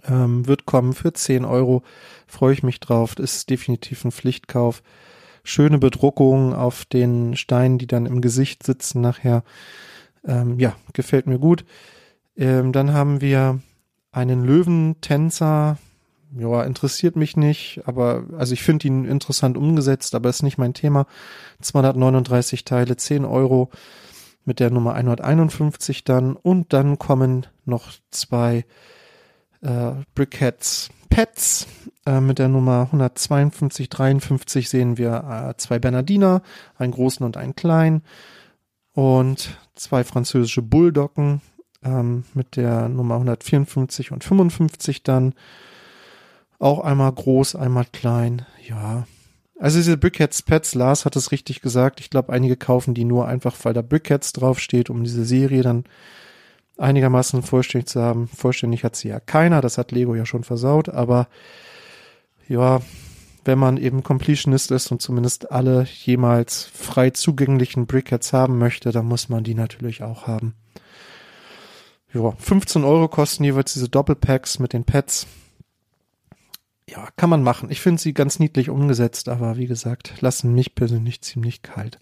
[0.08, 1.84] Ähm, wird kommen für 10 Euro.
[2.28, 3.16] Freue ich mich drauf.
[3.16, 4.82] Das ist definitiv ein Pflichtkauf.
[5.44, 9.44] Schöne Bedruckung auf den Steinen, die dann im Gesicht sitzen nachher.
[10.26, 11.66] Ähm, ja, gefällt mir gut.
[12.36, 13.60] Ähm, dann haben wir
[14.12, 15.78] einen Löwentänzer.
[16.38, 20.76] Ja, interessiert mich nicht, aber also ich finde ihn interessant umgesetzt, aber ist nicht mein
[20.76, 21.08] Thema.
[21.62, 23.72] 239 Teile, 10 Euro
[24.46, 28.66] mit der Nummer 151 dann und dann kommen noch zwei
[29.62, 31.68] äh, Brickheads Pets.
[32.06, 36.42] Äh, mit der Nummer 152, 53 sehen wir äh, zwei Bernardiner,
[36.78, 38.04] einen großen und einen kleinen
[38.94, 41.42] und zwei französische Bulldoggen
[41.84, 45.34] ähm, mit der Nummer 154 und 55 dann.
[46.58, 48.46] Auch einmal groß, einmal klein.
[48.68, 49.08] Ja.
[49.58, 52.00] Also diese Brickheads Pets, Lars hat es richtig gesagt.
[52.02, 55.86] Ich glaube, einige kaufen die nur einfach, weil da Brickheads draufsteht, um diese Serie dann
[56.80, 58.28] einigermaßen vollständig zu haben.
[58.28, 61.28] Vollständig hat sie ja keiner, das hat Lego ja schon versaut, aber
[62.48, 62.82] ja,
[63.46, 69.06] wenn man eben Completionist ist und zumindest alle jemals frei zugänglichen Brickheads haben möchte, dann
[69.06, 70.56] muss man die natürlich auch haben.
[72.14, 75.28] Ja, 15 Euro kosten jeweils diese Doppelpacks mit den Pads
[76.90, 77.70] ja, kann man machen.
[77.72, 82.00] Ich finde sie ganz niedlich umgesetzt, aber wie gesagt, lassen mich persönlich ziemlich kalt.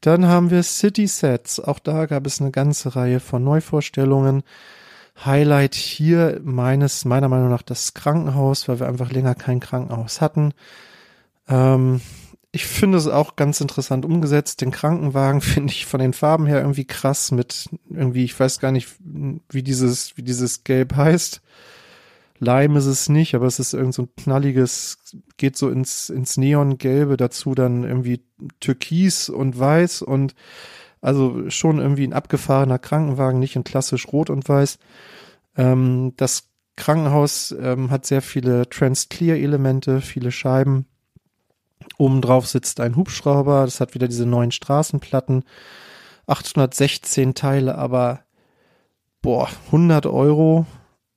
[0.00, 1.60] Dann haben wir City Sets.
[1.60, 4.42] Auch da gab es eine ganze Reihe von Neuvorstellungen.
[5.24, 10.52] Highlight hier meines, meiner Meinung nach das Krankenhaus, weil wir einfach länger kein Krankenhaus hatten.
[11.48, 12.00] Ähm,
[12.52, 14.60] ich finde es auch ganz interessant umgesetzt.
[14.60, 18.72] Den Krankenwagen finde ich von den Farben her irgendwie krass mit irgendwie, ich weiß gar
[18.72, 18.88] nicht,
[19.50, 21.42] wie dieses, wie dieses Gelb heißt.
[22.38, 24.98] Leim ist es nicht, aber es ist irgend so ein knalliges,
[25.36, 28.22] geht so ins, ins Neongelbe, dazu dann irgendwie
[28.60, 30.34] Türkis und Weiß und
[31.00, 34.78] also schon irgendwie ein abgefahrener Krankenwagen, nicht in klassisch Rot und Weiß.
[35.56, 40.86] Ähm, das Krankenhaus ähm, hat sehr viele Trans-Clear-Elemente, viele Scheiben.
[41.96, 45.44] Obendrauf sitzt ein Hubschrauber, das hat wieder diese neuen Straßenplatten.
[46.26, 48.20] 816 Teile, aber
[49.22, 50.66] boah, 100 Euro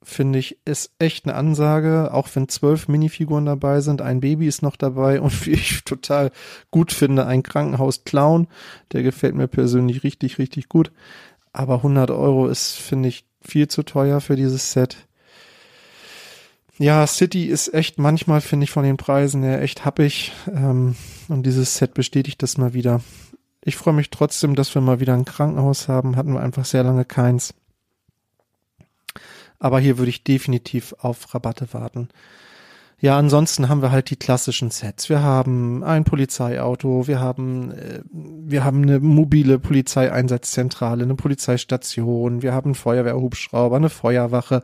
[0.02, 4.62] finde ich, ist echt eine Ansage, auch wenn zwölf Minifiguren dabei sind, ein Baby ist
[4.62, 6.32] noch dabei und wie ich total
[6.72, 8.48] gut finde, ein Krankenhaus-Clown,
[8.92, 10.92] der gefällt mir persönlich richtig, richtig gut.
[11.52, 15.08] Aber 100 Euro ist, finde ich, viel zu teuer für dieses Set.
[16.78, 20.32] Ja, City ist echt manchmal, finde ich, von den Preisen her echt happig.
[20.48, 20.96] Ähm,
[21.28, 23.02] und dieses Set bestätigt das mal wieder.
[23.62, 26.16] Ich freue mich trotzdem, dass wir mal wieder ein Krankenhaus haben.
[26.16, 27.54] Hatten wir einfach sehr lange keins.
[29.60, 32.10] Aber hier würde ich definitiv auf Rabatte warten.
[33.02, 35.08] Ja, ansonsten haben wir halt die klassischen Sets.
[35.08, 42.54] Wir haben ein Polizeiauto, wir haben, äh, wir haben eine mobile Polizeieinsatzzentrale, eine Polizeistation, wir
[42.54, 44.64] haben einen Feuerwehrhubschrauber, eine Feuerwache.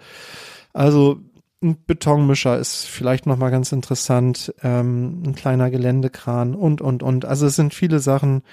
[0.73, 1.21] Also
[1.63, 7.23] ein Betonmischer ist vielleicht nochmal ganz interessant, ähm, ein kleiner Geländekran und, und, und.
[7.23, 8.43] Also es sind viele Sachen,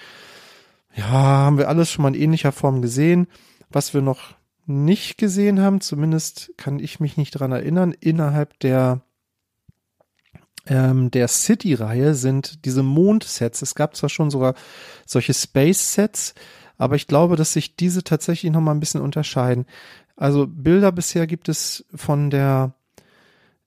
[0.94, 3.26] ja, haben wir alles schon mal in ähnlicher Form gesehen.
[3.70, 4.35] Was wir noch
[4.66, 9.03] nicht gesehen haben, zumindest kann ich mich nicht dran erinnern, innerhalb der
[10.66, 13.62] ähm, der City-Reihe sind diese Mond-Sets.
[13.62, 14.55] Es gab zwar schon sogar
[15.07, 16.35] solche Space-Sets,
[16.79, 19.66] aber ich glaube, dass sich diese tatsächlich noch mal ein bisschen unterscheiden.
[20.16, 22.75] Also Bilder bisher gibt es von der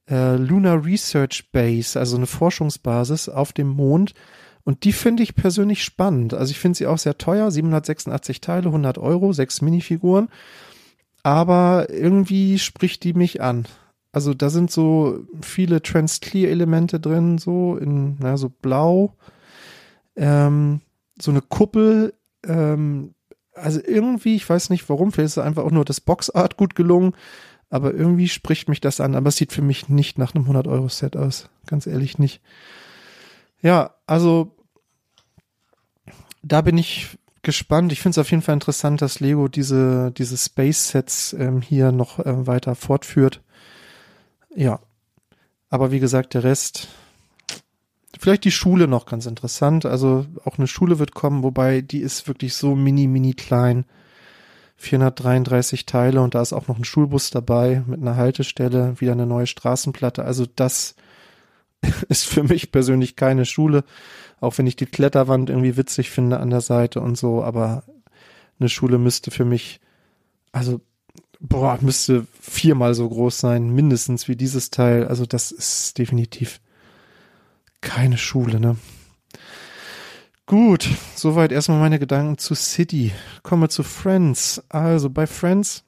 [0.10, 4.14] äh, Lunar Research Base, also eine Forschungsbasis auf dem Mond.
[4.64, 6.34] Und die finde ich persönlich spannend.
[6.34, 10.30] Also ich finde sie auch sehr teuer, 786 Teile, 100 Euro, sechs Minifiguren.
[11.26, 13.66] Aber irgendwie spricht die mich an.
[14.12, 19.16] Also da sind so viele Trans-Clear-Elemente drin, so in, na, so blau.
[20.16, 20.82] Ähm,
[21.20, 22.14] so eine Kuppel,
[22.46, 23.16] ähm,
[23.56, 27.16] also irgendwie, ich weiß nicht warum, vielleicht ist einfach auch nur das Boxart gut gelungen,
[27.72, 29.16] aber irgendwie spricht mich das an.
[29.16, 31.50] Aber es sieht für mich nicht nach einem 100-Euro-Set aus.
[31.66, 32.40] Ganz ehrlich nicht.
[33.64, 34.56] Ja, also
[36.44, 37.94] da bin ich gespannt.
[37.94, 42.20] Ich finde es auf jeden Fall interessant, dass Lego diese, diese Space-Sets ähm, hier noch
[42.20, 43.42] äh, weiter fortführt.
[44.54, 44.80] Ja.
[45.70, 46.90] Aber wie gesagt, der Rest.
[48.20, 49.86] Vielleicht die Schule noch ganz interessant.
[49.86, 53.86] Also auch eine Schule wird kommen, wobei die ist wirklich so mini, mini klein.
[54.78, 59.26] 433 Teile und da ist auch noch ein Schulbus dabei mit einer Haltestelle, wieder eine
[59.26, 60.26] neue Straßenplatte.
[60.26, 60.96] Also das
[62.10, 63.84] ist für mich persönlich keine Schule,
[64.40, 67.84] auch wenn ich die Kletterwand irgendwie witzig finde an der Seite und so, aber
[68.60, 69.80] eine Schule müsste für mich,
[70.52, 70.82] also
[71.40, 75.08] boah, müsste viermal so groß sein, mindestens wie dieses Teil.
[75.08, 76.60] Also das ist definitiv
[77.82, 78.78] keine Schule, ne?
[80.48, 83.12] Gut, soweit erstmal meine Gedanken zu City.
[83.42, 84.64] Kommen wir zu Friends.
[84.70, 85.84] Also bei Friends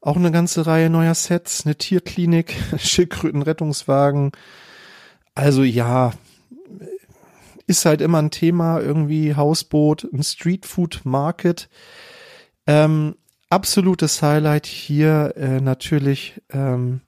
[0.00, 4.32] auch eine ganze Reihe neuer Sets, eine Tierklinik, Schildkrötenrettungswagen.
[5.34, 6.12] Also ja,
[7.66, 11.68] ist halt immer ein Thema, irgendwie Hausboot, ein Streetfood Market.
[12.66, 13.14] Ähm,
[13.50, 17.02] absolutes Highlight hier äh, natürlich, ähm,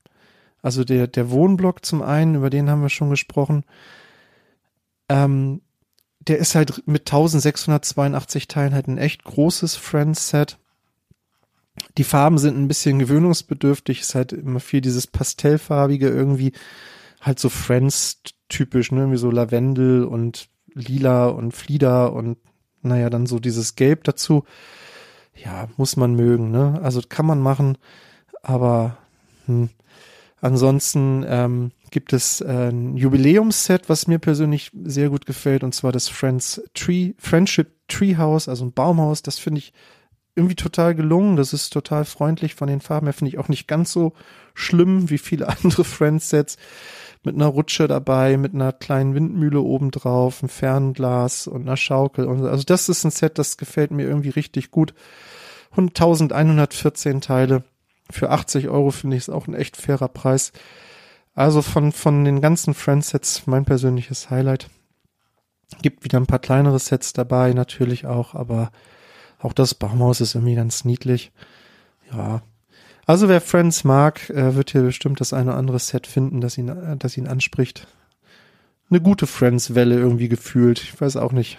[0.62, 3.64] also der, der Wohnblock zum einen, über den haben wir schon gesprochen.
[5.08, 5.62] Ähm,
[6.20, 10.58] der ist halt mit 1682 Teilen halt ein echt großes Friends-Set.
[11.98, 16.52] Die Farben sind ein bisschen gewöhnungsbedürftig, ist halt immer viel dieses Pastellfarbige irgendwie,
[17.20, 22.38] halt so Friends-typisch, ne, wie so Lavendel und Lila und Flieder und
[22.82, 24.44] naja, dann so dieses Gelb dazu.
[25.34, 26.80] Ja, muss man mögen, ne?
[26.82, 27.78] Also kann man machen,
[28.42, 28.96] aber
[29.46, 29.70] hm.
[30.40, 35.92] ansonsten ähm, gibt es äh, ein Jubiläumsset, was mir persönlich sehr gut gefällt, und zwar
[35.92, 39.22] das Friends Tree, Friendship Treehouse, also ein Baumhaus.
[39.22, 39.72] Das finde ich
[40.34, 41.36] irgendwie total gelungen.
[41.36, 44.12] Das ist total freundlich von den Farben her, finde ich auch nicht ganz so
[44.54, 46.56] schlimm wie viele andere Friends-Sets.
[47.22, 52.24] Mit einer Rutsche dabei, mit einer kleinen Windmühle obendrauf, ein Fernglas und einer Schaukel.
[52.24, 54.94] Und, also das ist ein Set, das gefällt mir irgendwie richtig gut.
[55.76, 57.62] 1114 Teile.
[58.10, 60.52] Für 80 Euro finde ich es auch ein echt fairer Preis.
[61.34, 64.68] Also von, von den ganzen Friends-Sets mein persönliches Highlight.
[65.82, 68.70] Gibt wieder ein paar kleinere Sets dabei, natürlich auch, aber
[69.42, 71.32] auch das Baumhaus ist irgendwie ganz niedlich.
[72.12, 72.42] Ja.
[73.06, 76.58] Also wer Friends mag, äh, wird hier bestimmt das eine oder andere Set finden, das
[76.58, 77.86] ihn, äh, das ihn anspricht.
[78.90, 80.82] Eine gute Friends-Welle irgendwie gefühlt.
[80.82, 81.58] Ich weiß auch nicht.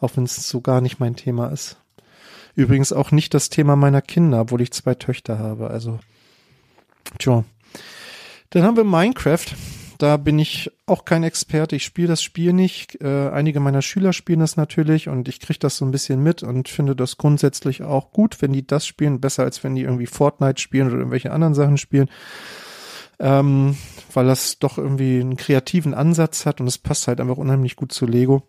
[0.00, 1.76] Auch wenn es so gar nicht mein Thema ist.
[2.54, 5.68] Übrigens auch nicht das Thema meiner Kinder, obwohl ich zwei Töchter habe.
[5.70, 5.98] Also,
[7.18, 7.44] tja.
[8.50, 9.44] Dann haben wir Minecraft.
[9.98, 11.76] Da bin ich auch kein Experte.
[11.76, 13.00] Ich spiele das Spiel nicht.
[13.00, 16.42] Äh, einige meiner Schüler spielen das natürlich und ich kriege das so ein bisschen mit
[16.42, 20.06] und finde das grundsätzlich auch gut, wenn die das spielen, besser als wenn die irgendwie
[20.06, 22.10] Fortnite spielen oder irgendwelche anderen Sachen spielen.
[23.18, 23.76] Ähm,
[24.12, 27.92] weil das doch irgendwie einen kreativen Ansatz hat und es passt halt einfach unheimlich gut
[27.92, 28.42] zu Lego.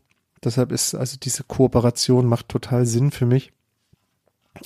[0.43, 3.53] Deshalb ist also diese Kooperation macht total Sinn für mich.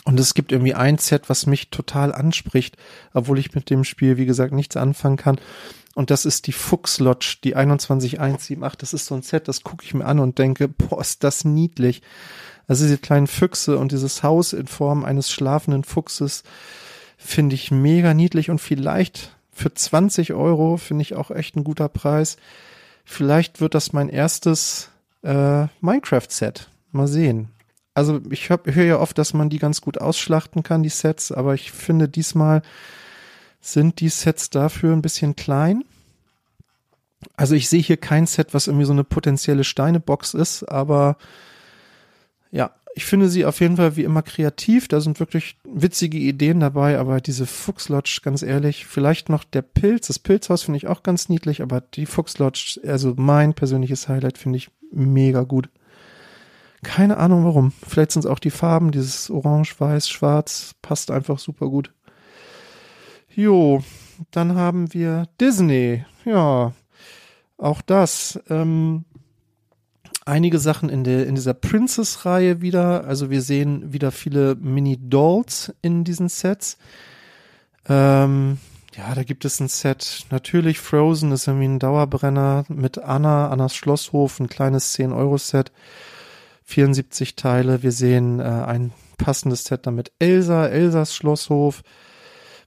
[0.05, 2.77] Und es gibt irgendwie ein Set, was mich total anspricht,
[3.13, 5.39] obwohl ich mit dem Spiel, wie gesagt, nichts anfangen kann.
[5.95, 8.57] Und das ist die Fuchs Lodge, die 21178.
[8.77, 11.43] Das ist so ein Set, das gucke ich mir an und denke, boah, ist das
[11.43, 12.01] niedlich.
[12.67, 16.43] Also diese kleinen Füchse und dieses Haus in Form eines schlafenden Fuchses
[17.17, 21.89] finde ich mega niedlich und vielleicht für 20 Euro finde ich auch echt ein guter
[21.89, 22.37] Preis.
[23.03, 24.89] Vielleicht wird das mein erstes
[25.23, 26.69] äh, Minecraft-Set.
[26.93, 27.49] Mal sehen.
[27.93, 31.53] Also ich höre ja oft, dass man die ganz gut ausschlachten kann, die Sets, aber
[31.53, 32.61] ich finde diesmal
[33.61, 35.85] sind die Sets dafür ein bisschen klein.
[37.37, 41.17] Also ich sehe hier kein Set, was irgendwie so eine potenzielle Steinebox ist, aber
[42.51, 44.87] ja, ich finde sie auf jeden Fall wie immer kreativ.
[44.87, 50.07] Da sind wirklich witzige Ideen dabei, aber diese Fuchslodge, ganz ehrlich, vielleicht noch der Pilz.
[50.07, 54.57] Das Pilzhaus finde ich auch ganz niedlich, aber die Fuchslodge, also mein persönliches Highlight, finde
[54.57, 55.69] ich mega gut.
[56.83, 57.71] Keine Ahnung warum.
[57.87, 61.93] Vielleicht sind es auch die Farben, dieses Orange, Weiß, Schwarz, passt einfach super gut.
[63.35, 63.81] Jo,
[64.31, 66.05] dann haben wir Disney.
[66.25, 66.73] Ja,
[67.57, 68.39] auch das.
[68.49, 69.05] Ähm,
[70.25, 73.05] einige Sachen in der in dieser Princess-Reihe wieder.
[73.05, 76.77] Also wir sehen wieder viele Mini-Dolls in diesen Sets.
[77.87, 78.57] Ähm,
[78.95, 80.25] ja, da gibt es ein Set.
[80.29, 85.71] Natürlich Frozen ist irgendwie ein Dauerbrenner mit Anna, Annas Schlosshof, ein kleines 10-Euro-Set.
[86.65, 87.83] 74 Teile.
[87.83, 91.83] Wir sehen äh, ein passendes Set damit Elsa, Elsas Schlosshof.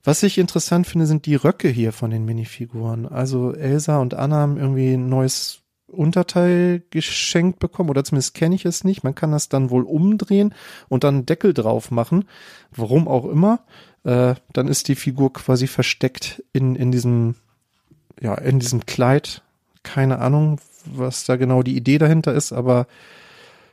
[0.05, 3.07] Was ich interessant finde, sind die Röcke hier von den Minifiguren.
[3.07, 8.65] Also Elsa und Anna haben irgendwie ein neues Unterteil geschenkt bekommen oder zumindest kenne ich
[8.65, 9.03] es nicht.
[9.03, 10.53] Man kann das dann wohl umdrehen
[10.89, 12.25] und dann einen Deckel drauf machen.
[12.71, 13.61] Warum auch immer.
[14.03, 17.33] Äh, dann ist die Figur quasi versteckt in, in diesem,
[18.21, 19.41] ja, in diesem Kleid.
[19.81, 22.85] Keine Ahnung, was da genau die Idee dahinter ist, aber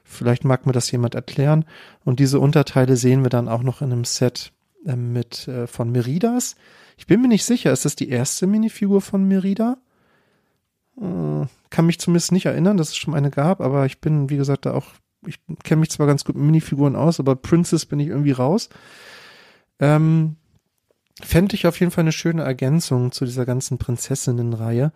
[0.03, 1.67] vielleicht mag mir das jemand erklären.
[2.07, 4.51] Und diese Unterteile sehen wir dann auch noch in einem Set
[4.85, 6.57] mit äh, von Meridas.
[6.97, 9.79] Ich bin mir nicht sicher, ist das die erste Minifigur von Merida?
[11.01, 14.37] Äh, kann mich zumindest nicht erinnern, dass es schon eine gab, aber ich bin, wie
[14.37, 14.93] gesagt, da auch,
[15.27, 18.69] ich kenne mich zwar ganz gut mit Minifiguren aus, aber Princess bin ich irgendwie raus.
[19.79, 20.37] Ähm,
[21.21, 24.93] Fände ich auf jeden Fall eine schöne Ergänzung zu dieser ganzen Prinzessinnenreihe.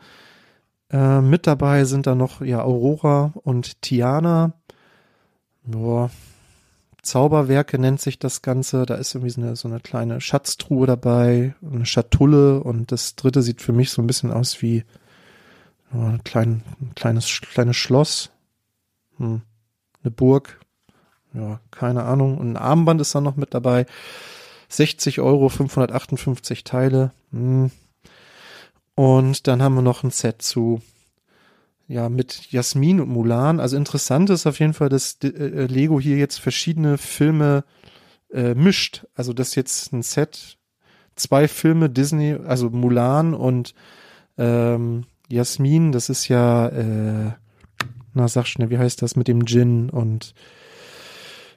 [0.91, 4.55] Äh, mit dabei sind da noch ja Aurora und Tiana.
[5.65, 6.11] Boah,
[7.07, 8.85] Zauberwerke nennt sich das Ganze.
[8.85, 13.43] Da ist irgendwie so eine, so eine kleine Schatztruhe dabei, eine Schatulle und das dritte
[13.43, 14.85] sieht für mich so ein bisschen aus wie
[15.93, 18.31] ein, klein, ein kleines, kleines Schloss,
[19.19, 19.43] hm,
[20.03, 20.61] eine Burg,
[21.33, 22.39] ja, keine Ahnung.
[22.39, 23.87] Und ein Armband ist da noch mit dabei.
[24.69, 27.13] 60 Euro, 558 Teile.
[27.31, 27.71] Hm.
[28.95, 30.81] Und dann haben wir noch ein Set zu,
[31.89, 33.61] ja, mit Jasmin und Mulan.
[33.61, 37.65] Also interessant ist auf jeden Fall, dass äh, Lego hier jetzt verschiedene Filme
[38.33, 39.07] äh, mischt.
[39.15, 40.59] Also das jetzt ein Set,
[41.15, 43.75] zwei Filme Disney, also Mulan und
[44.37, 47.33] ähm, Jasmin, das ist ja, äh,
[48.15, 50.35] na sag schnell, wie heißt das mit dem Djinn und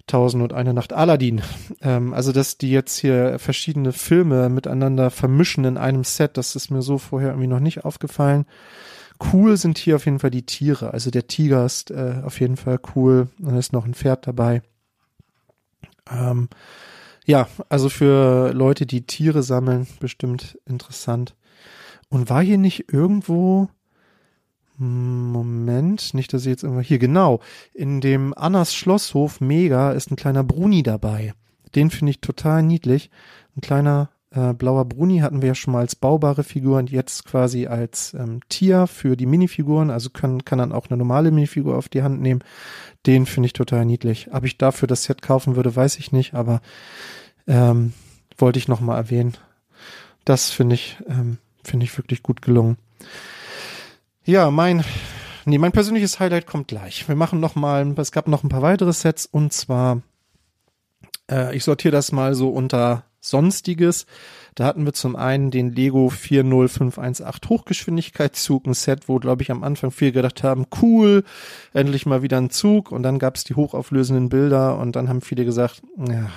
[0.10, 1.44] Tausend und eine Nacht Aladdin.
[1.82, 6.72] Ähm, also, dass die jetzt hier verschiedene Filme miteinander vermischen in einem Set, das ist
[6.72, 8.46] mir so vorher irgendwie noch nicht aufgefallen.
[9.22, 10.94] Cool sind hier auf jeden Fall die Tiere.
[10.94, 13.28] Also der Tiger ist äh, auf jeden Fall cool.
[13.38, 14.62] Dann ist noch ein Pferd dabei.
[16.10, 16.48] Ähm,
[17.26, 21.36] ja, also für Leute, die Tiere sammeln, bestimmt interessant.
[22.10, 23.70] Und war hier nicht irgendwo,
[24.78, 27.42] Moment, nicht, dass ich jetzt irgendwo, hier genau,
[27.74, 31.34] in dem Annas Schlosshof Mega ist ein kleiner Bruni dabei.
[31.76, 33.12] Den finde ich total niedlich.
[33.56, 37.26] Ein kleiner äh, blauer Bruni hatten wir ja schon mal als baubare Figur und jetzt
[37.26, 39.90] quasi als ähm, Tier für die Minifiguren.
[39.90, 42.44] Also kann, kann dann auch eine normale Minifigur auf die Hand nehmen.
[43.06, 44.30] Den finde ich total niedlich.
[44.32, 46.62] Ob ich dafür das Set kaufen würde, weiß ich nicht, aber
[47.48, 47.94] ähm,
[48.38, 49.36] wollte ich noch mal erwähnen.
[50.26, 52.78] Das finde ich ähm, Finde ich wirklich gut gelungen.
[54.26, 54.84] Ja, mein,
[55.46, 57.08] nee, mein persönliches Highlight kommt gleich.
[57.08, 60.02] Wir machen noch mal, es gab noch ein paar weitere Sets und zwar,
[61.30, 64.06] äh, ich sortiere das mal so unter Sonstiges.
[64.56, 69.64] Da hatten wir zum einen den Lego 40518 Hochgeschwindigkeitszug, ein Set, wo, glaube ich, am
[69.64, 71.24] Anfang viel gedacht haben, cool,
[71.74, 72.92] endlich mal wieder ein Zug.
[72.92, 76.30] Und dann gab es die hochauflösenden Bilder und dann haben viele gesagt, ja,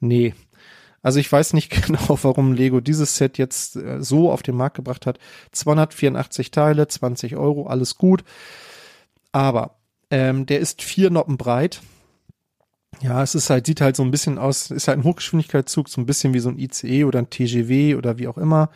[0.00, 0.34] nee,
[1.02, 4.76] also ich weiß nicht genau, warum Lego dieses Set jetzt äh, so auf den Markt
[4.76, 5.18] gebracht hat.
[5.52, 8.24] 284 Teile, 20 Euro, alles gut.
[9.32, 9.76] Aber
[10.10, 11.80] ähm, der ist vier Noppen breit.
[13.02, 16.00] Ja, es ist halt, sieht halt so ein bisschen aus, ist halt ein Hochgeschwindigkeitszug, so
[16.00, 18.70] ein bisschen wie so ein ICE oder ein TGW oder wie auch immer.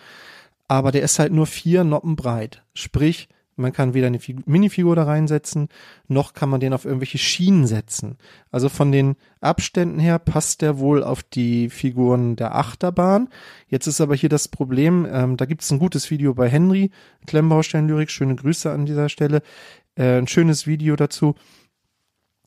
[0.66, 2.62] Aber der ist halt nur vier Noppen breit.
[2.72, 5.68] Sprich, man kann weder eine Minifigur da reinsetzen,
[6.08, 8.16] noch kann man den auf irgendwelche Schienen setzen.
[8.50, 13.28] Also von den Abständen her passt der wohl auf die Figuren der Achterbahn.
[13.68, 16.90] Jetzt ist aber hier das Problem, ähm, da gibt es ein gutes Video bei Henry,
[17.26, 19.42] Klemmbaustein-Lyrik, schöne Grüße an dieser Stelle,
[19.96, 21.36] äh, ein schönes Video dazu.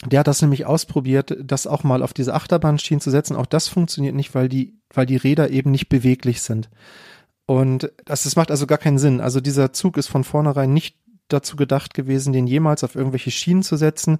[0.06, 3.36] Der hat das nämlich ausprobiert, das auch mal auf diese Achterbahnschienen zu setzen.
[3.36, 6.70] Auch das funktioniert nicht, weil die, weil die Räder eben nicht beweglich sind.
[7.48, 9.22] Und das, das macht also gar keinen Sinn.
[9.22, 10.98] Also dieser Zug ist von vornherein nicht
[11.30, 14.20] dazu gedacht gewesen, den jemals auf irgendwelche Schienen zu setzen.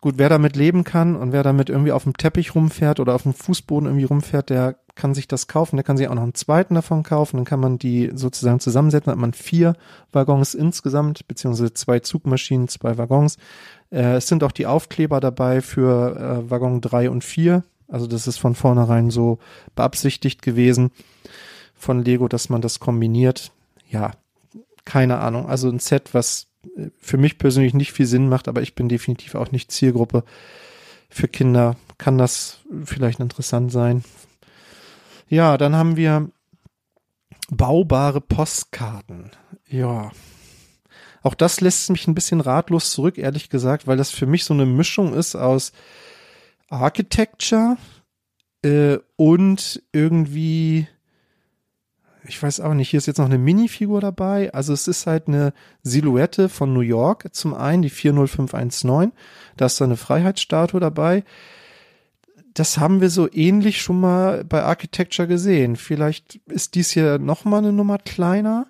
[0.00, 3.22] Gut, wer damit leben kann und wer damit irgendwie auf dem Teppich rumfährt oder auf
[3.22, 5.76] dem Fußboden irgendwie rumfährt, der kann sich das kaufen.
[5.76, 7.36] Der kann sich auch noch einen zweiten davon kaufen.
[7.36, 9.06] Dann kann man die sozusagen zusammensetzen.
[9.06, 9.74] Dann hat man vier
[10.12, 13.36] Waggons insgesamt, beziehungsweise zwei Zugmaschinen, zwei Waggons.
[13.90, 17.64] Äh, es sind auch die Aufkleber dabei für äh, Waggon drei und vier.
[17.88, 19.38] Also das ist von vornherein so
[19.74, 20.90] beabsichtigt gewesen
[21.74, 23.52] von Lego, dass man das kombiniert.
[23.88, 24.12] Ja,
[24.84, 25.46] keine Ahnung.
[25.46, 28.88] Also ein Set, was äh, für mich persönlich nicht viel Sinn macht, aber ich bin
[28.88, 30.24] definitiv auch nicht Zielgruppe.
[31.08, 34.04] Für Kinder kann das vielleicht interessant sein.
[35.28, 36.28] Ja, dann haben wir
[37.50, 39.30] baubare Postkarten.
[39.68, 40.10] Ja.
[41.26, 44.54] Auch das lässt mich ein bisschen ratlos zurück, ehrlich gesagt, weil das für mich so
[44.54, 45.72] eine Mischung ist aus
[46.68, 47.78] Architecture
[48.62, 50.86] äh, und irgendwie
[52.28, 54.54] ich weiß auch nicht, hier ist jetzt noch eine Minifigur dabei.
[54.54, 55.52] Also es ist halt eine
[55.82, 57.26] Silhouette von New York.
[57.32, 59.10] Zum einen die 40519.
[59.56, 61.24] Da ist da eine Freiheitsstatue dabei.
[62.54, 65.74] Das haben wir so ähnlich schon mal bei Architecture gesehen.
[65.74, 68.68] Vielleicht ist dies hier noch mal eine Nummer kleiner.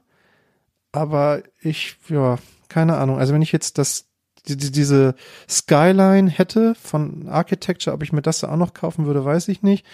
[0.93, 3.18] Aber ich, ja, keine Ahnung.
[3.18, 4.07] Also wenn ich jetzt das,
[4.49, 5.14] die, diese
[5.49, 9.84] Skyline hätte von Architecture, ob ich mir das auch noch kaufen würde, weiß ich nicht.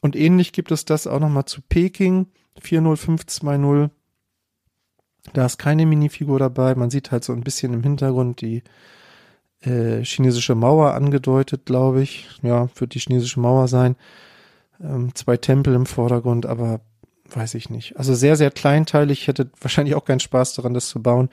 [0.00, 2.26] Und ähnlich gibt es das auch noch mal zu Peking
[2.60, 3.90] 40520.
[5.32, 6.74] Da ist keine Minifigur dabei.
[6.74, 8.62] Man sieht halt so ein bisschen im Hintergrund die
[9.60, 12.28] äh, chinesische Mauer angedeutet, glaube ich.
[12.42, 13.96] Ja, wird die chinesische Mauer sein.
[14.80, 16.80] Ähm, zwei Tempel im Vordergrund, aber
[17.30, 17.96] weiß ich nicht.
[17.96, 19.22] Also sehr, sehr kleinteilig.
[19.22, 21.28] Ich hätte wahrscheinlich auch keinen Spaß daran, das zu bauen.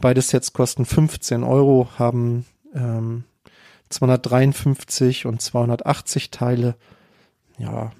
[0.00, 2.44] Beide Sets kosten 15 Euro, haben
[2.74, 3.24] ähm,
[3.88, 6.74] 253 und 280 Teile.
[7.58, 7.92] Ja,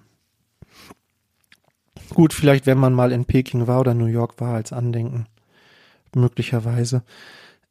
[2.14, 5.26] Gut, vielleicht wenn man mal in Peking war oder New York war als Andenken.
[6.14, 7.02] Möglicherweise.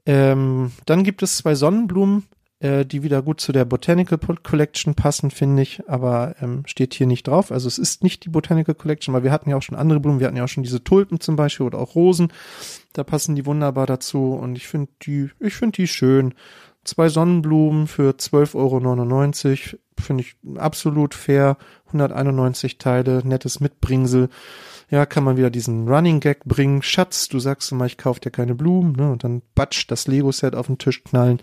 [0.05, 2.25] Ähm, dann gibt es zwei Sonnenblumen,
[2.66, 7.05] äh, die wieder gut zu der Botanical Collection passen, finde ich, aber ähm, steht hier
[7.05, 7.51] nicht drauf.
[7.51, 10.20] Also es ist nicht die Botanical Collection, weil wir hatten ja auch schon andere Blumen,
[10.20, 12.34] wir hatten ja auch schon diese Tulpen zum Beispiel oder auch Rosen.
[12.93, 16.34] Da passen die wunderbar dazu und ich finde die, ich finde die schön.
[16.84, 21.57] Zwei Sonnenblumen für 12,99 Euro finde ich absolut fair.
[21.88, 24.30] 191 Teile, nettes Mitbringsel.
[24.89, 26.82] Ja, kann man wieder diesen Running Gag bringen.
[26.82, 29.11] Schatz, du sagst immer, ich kauf dir keine Blumen, ne?
[29.11, 31.41] Und dann batsch das Lego-Set auf den Tisch knallen.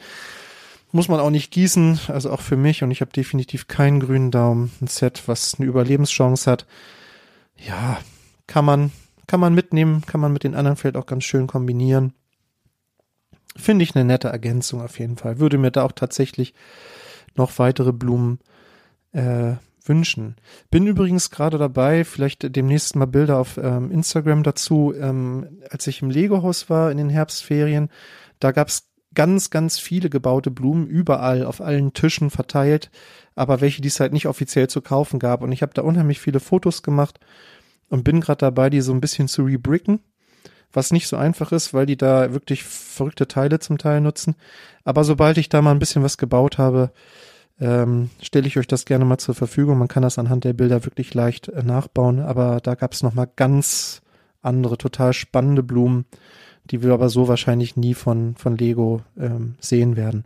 [0.94, 2.82] Muss man auch nicht gießen, also auch für mich.
[2.82, 4.70] Und ich habe definitiv keinen grünen Daumen.
[4.80, 6.66] Ein Set, was eine Überlebenschance hat.
[7.56, 7.98] Ja,
[8.46, 8.92] kann man,
[9.26, 12.12] kann man mitnehmen, kann man mit den anderen vielleicht auch ganz schön kombinieren.
[13.56, 15.38] Finde ich eine nette Ergänzung auf jeden Fall.
[15.38, 16.52] Würde mir da auch tatsächlich
[17.36, 18.38] noch weitere Blumen
[19.12, 20.36] äh, wünschen.
[20.70, 24.94] Bin übrigens gerade dabei, vielleicht demnächst mal Bilder auf ähm, Instagram dazu.
[24.94, 27.90] Ähm, als ich im Lego-Haus war in den Herbstferien,
[28.40, 32.90] da gab's ganz, ganz viele gebaute Blumen überall auf allen Tischen verteilt,
[33.34, 35.42] aber welche, die es halt nicht offiziell zu kaufen gab.
[35.42, 37.20] Und ich habe da unheimlich viele Fotos gemacht
[37.88, 40.00] und bin gerade dabei, die so ein bisschen zu rebricken
[40.72, 44.34] was nicht so einfach ist, weil die da wirklich verrückte Teile zum Teil nutzen.
[44.84, 46.92] Aber sobald ich da mal ein bisschen was gebaut habe,
[47.60, 49.78] ähm, stelle ich euch das gerne mal zur Verfügung.
[49.78, 53.28] Man kann das anhand der Bilder wirklich leicht äh, nachbauen, aber da gab es nochmal
[53.36, 54.02] ganz
[54.40, 56.06] andere, total spannende Blumen,
[56.64, 60.24] die wir aber so wahrscheinlich nie von, von Lego ähm, sehen werden.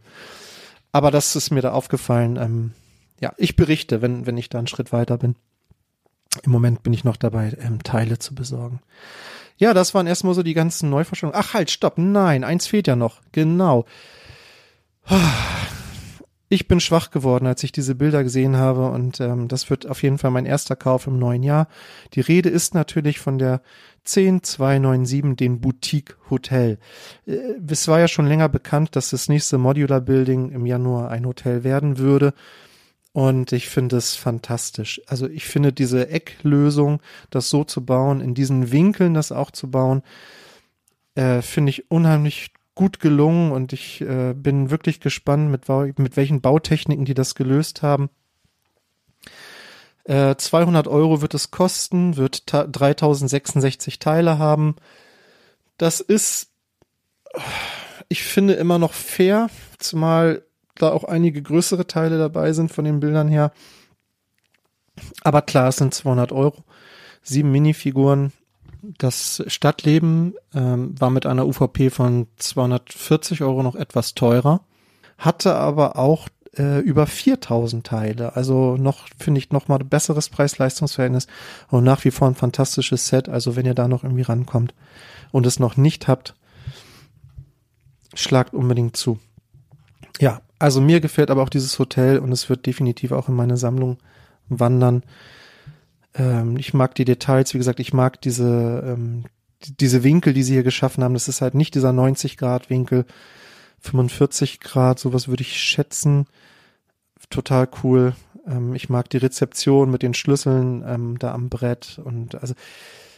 [0.93, 2.37] Aber das ist mir da aufgefallen.
[2.37, 2.73] Ähm,
[3.21, 5.37] ja, ich berichte, wenn, wenn ich da einen Schritt weiter bin.
[6.43, 8.81] Im Moment bin ich noch dabei, ähm, Teile zu besorgen.
[9.57, 11.39] Ja, das waren erstmal so die ganzen Neuvorstellungen.
[11.39, 13.23] Ach halt, stopp, nein, eins fehlt ja noch.
[13.33, 13.87] Genau.
[16.49, 20.03] Ich bin schwach geworden, als ich diese Bilder gesehen habe und ähm, das wird auf
[20.03, 21.69] jeden Fall mein erster Kauf im neuen Jahr.
[22.15, 23.63] Die Rede ist natürlich von der
[24.07, 26.79] 10297, dem Boutique Hotel.
[27.27, 27.39] Äh,
[27.69, 31.65] es war ja schon länger bekannt, dass das nächste Modular Building im Januar ein Hotel
[31.65, 32.33] werden würde.
[33.13, 35.01] Und ich finde es fantastisch.
[35.07, 37.01] Also ich finde diese Ecklösung,
[37.31, 40.03] das so zu bauen, in diesen Winkeln das auch zu bauen,
[41.15, 45.67] äh, finde ich unheimlich gut gelungen und ich äh, bin wirklich gespannt, mit,
[45.99, 48.11] mit welchen Bautechniken die das gelöst haben.
[50.07, 54.77] Äh, 200 Euro wird es kosten, wird 3066 Teile haben.
[55.79, 56.51] Das ist,
[58.09, 60.43] ich finde, immer noch fair, zumal
[60.77, 63.53] da auch einige größere Teile dabei sind von den Bildern her.
[65.23, 66.65] Aber klar, es sind 200 Euro.
[67.23, 68.33] Sieben Minifiguren.
[68.99, 74.61] Das Stadtleben ähm, war mit einer UVP von 240 Euro noch etwas teurer,
[75.19, 76.29] hatte aber auch
[76.59, 78.37] äh, über 4000 Teile.
[78.37, 81.27] Also noch, finde ich, noch mal besseres Preis-Leistungs-Verhältnis
[81.69, 83.29] und nach wie vor ein fantastisches Set.
[83.29, 84.75] Also wenn ihr da noch irgendwie rankommt
[85.33, 86.35] und es noch nicht habt,
[88.15, 89.19] schlagt unbedingt zu.
[90.21, 93.57] Ja, also mir gefällt aber auch dieses Hotel und es wird definitiv auch in meine
[93.57, 93.99] Sammlung
[94.49, 95.03] wandern.
[96.15, 99.25] Ähm, ich mag die Details, wie gesagt, ich mag diese, ähm,
[99.65, 101.15] die, diese Winkel, die sie hier geschaffen haben.
[101.15, 103.05] Das ist halt nicht dieser 90 Grad Winkel,
[103.87, 106.27] 45 Grad, sowas würde ich schätzen.
[107.31, 108.15] Total cool.
[108.47, 112.55] Ähm, ich mag die Rezeption mit den Schlüsseln ähm, da am Brett und also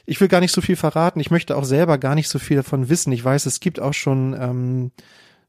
[0.06, 1.20] ich will gar nicht so viel verraten.
[1.20, 3.12] Ich möchte auch selber gar nicht so viel davon wissen.
[3.12, 4.90] Ich weiß, es gibt auch schon ähm,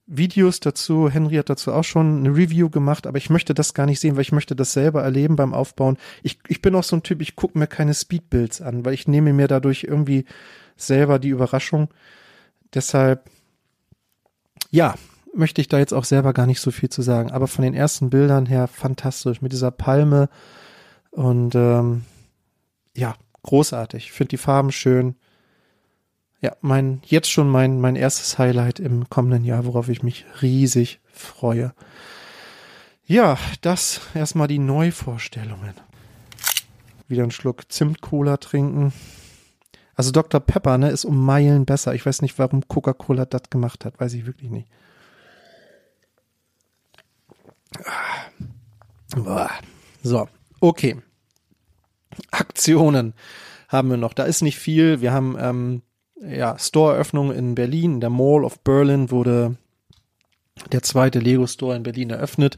[0.06, 1.10] Videos dazu.
[1.10, 4.16] Henry hat dazu auch schon eine Review gemacht, aber ich möchte das gar nicht sehen,
[4.16, 5.98] weil ich möchte das selber erleben beim Aufbauen.
[6.24, 9.08] Ich, ich bin auch so ein Typ, ich gucke mir keine Speedbuilds an, weil ich
[9.08, 10.26] nehme mir dadurch irgendwie
[10.76, 11.90] selber die Überraschung.
[12.74, 13.30] Deshalb,
[14.72, 14.96] ja,
[15.34, 17.32] möchte ich da jetzt auch selber gar nicht so viel zu sagen.
[17.32, 20.30] Aber von den ersten Bildern her fantastisch mit dieser Palme
[21.12, 22.04] und ähm,
[22.96, 24.12] ja, großartig.
[24.12, 25.16] Finde die Farben schön.
[26.42, 31.02] Ja, mein, jetzt schon mein, mein erstes Highlight im kommenden Jahr, worauf ich mich riesig
[31.12, 31.74] freue.
[33.06, 35.74] Ja, das erstmal die Neuvorstellungen.
[37.08, 38.94] Wieder einen Schluck Zimt-Cola trinken.
[39.96, 40.40] Also Dr.
[40.40, 41.94] Pepper, ne, ist um Meilen besser.
[41.94, 44.00] Ich weiß nicht, warum Coca-Cola das gemacht hat.
[44.00, 44.70] Weiß ich wirklich nicht.
[50.04, 50.28] So,
[50.60, 50.98] okay.
[52.32, 53.14] Aktionen
[53.68, 54.14] haben wir noch.
[54.14, 55.02] Da ist nicht viel.
[55.02, 55.82] Wir haben ähm,
[56.22, 57.96] ja Store-Eröffnung in Berlin.
[57.96, 59.56] In der Mall of Berlin wurde
[60.72, 62.58] der zweite Lego Store in Berlin eröffnet.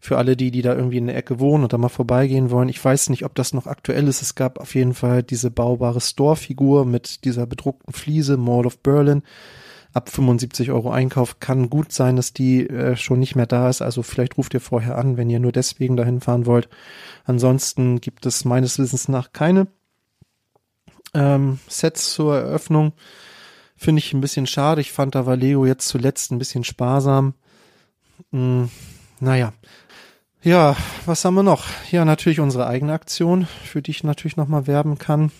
[0.00, 2.68] Für alle die, die da irgendwie in der Ecke wohnen und da mal vorbeigehen wollen.
[2.68, 4.20] Ich weiß nicht, ob das noch aktuell ist.
[4.20, 9.22] Es gab auf jeden Fall diese baubare Store-Figur mit dieser bedruckten Fliese, Mall of Berlin.
[9.94, 13.80] Ab 75 Euro Einkauf kann gut sein, dass die äh, schon nicht mehr da ist.
[13.80, 16.68] Also vielleicht ruft ihr vorher an, wenn ihr nur deswegen dahin fahren wollt.
[17.24, 19.68] Ansonsten gibt es meines Wissens nach keine
[21.14, 22.92] ähm, Sets zur Eröffnung.
[23.76, 24.80] Finde ich ein bisschen schade.
[24.80, 27.34] Ich fand da war Leo jetzt zuletzt ein bisschen sparsam.
[28.32, 28.68] Hm,
[29.20, 29.52] naja,
[30.44, 30.76] ja,
[31.06, 31.64] was haben wir noch?
[31.90, 35.32] Ja, natürlich unsere eigene Aktion, für die ich natürlich nochmal werben kann.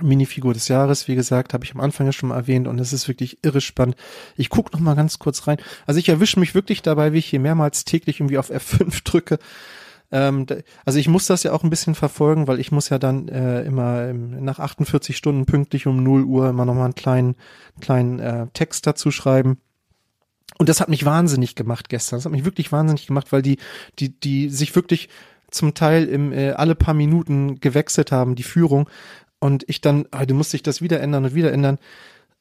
[0.00, 2.92] Minifigur des Jahres, wie gesagt, habe ich am Anfang ja schon mal erwähnt und es
[2.92, 3.96] ist wirklich irre spannend.
[4.36, 5.58] Ich gucke noch mal ganz kurz rein.
[5.86, 9.38] Also ich erwische mich wirklich dabei, wie ich hier mehrmals täglich irgendwie auf F5 drücke.
[10.12, 10.46] Ähm,
[10.84, 13.62] also ich muss das ja auch ein bisschen verfolgen, weil ich muss ja dann äh,
[13.62, 17.36] immer ähm, nach 48 Stunden pünktlich um 0 Uhr immer noch mal einen kleinen,
[17.80, 19.58] kleinen äh, Text dazu schreiben.
[20.58, 22.18] Und das hat mich wahnsinnig gemacht gestern.
[22.18, 23.58] Das hat mich wirklich wahnsinnig gemacht, weil die,
[23.98, 25.08] die, die sich wirklich
[25.50, 28.88] zum Teil im äh, alle paar Minuten gewechselt haben, die Führung.
[29.40, 31.78] Und ich dann, ah, du musst dich das wieder ändern und wieder ändern.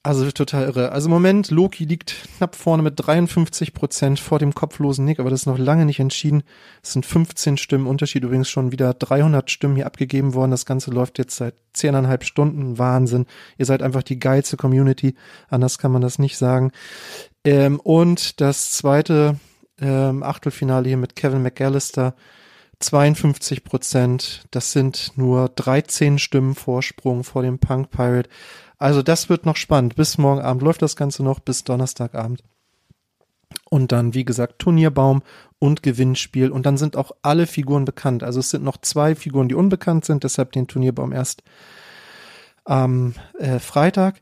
[0.02, 0.93] Also total irre.
[0.93, 5.30] Also im Moment, Loki liegt knapp vorne mit 53 Prozent vor dem kopflosen Nick, aber
[5.30, 6.43] das ist noch lange nicht entschieden.
[6.82, 10.52] Es sind 15 Stimmen Unterschied, übrigens schon wieder 300 Stimmen hier abgegeben worden.
[10.52, 12.78] Das Ganze läuft jetzt seit zehneinhalb Stunden.
[12.78, 13.26] Wahnsinn.
[13.58, 15.16] Ihr seid einfach die geilste Community.
[15.50, 16.72] Anders kann man das nicht sagen.
[17.43, 19.38] Ähm, und das zweite
[19.82, 22.16] ähm, Achtelfinale hier mit Kevin McAllister.
[22.80, 24.45] 52 Prozent.
[24.51, 28.30] Das sind nur 13 Stimmen Vorsprung vor dem Punk Pirate.
[28.77, 29.95] Also das wird noch spannend.
[29.95, 32.43] Bis morgen Abend läuft das Ganze noch, bis Donnerstagabend.
[33.69, 35.21] Und dann, wie gesagt, Turnierbaum
[35.59, 36.49] und Gewinnspiel.
[36.49, 38.23] Und dann sind auch alle Figuren bekannt.
[38.23, 41.43] Also es sind noch zwei Figuren, die unbekannt sind, deshalb den Turnierbaum erst
[42.63, 44.21] am äh, Freitag.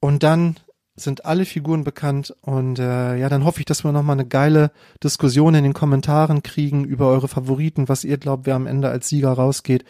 [0.00, 0.56] Und dann
[0.96, 4.70] sind alle Figuren bekannt und äh, ja, dann hoffe ich, dass wir nochmal eine geile
[5.04, 9.08] Diskussion in den Kommentaren kriegen über eure Favoriten, was ihr glaubt, wer am Ende als
[9.08, 9.84] Sieger rausgeht.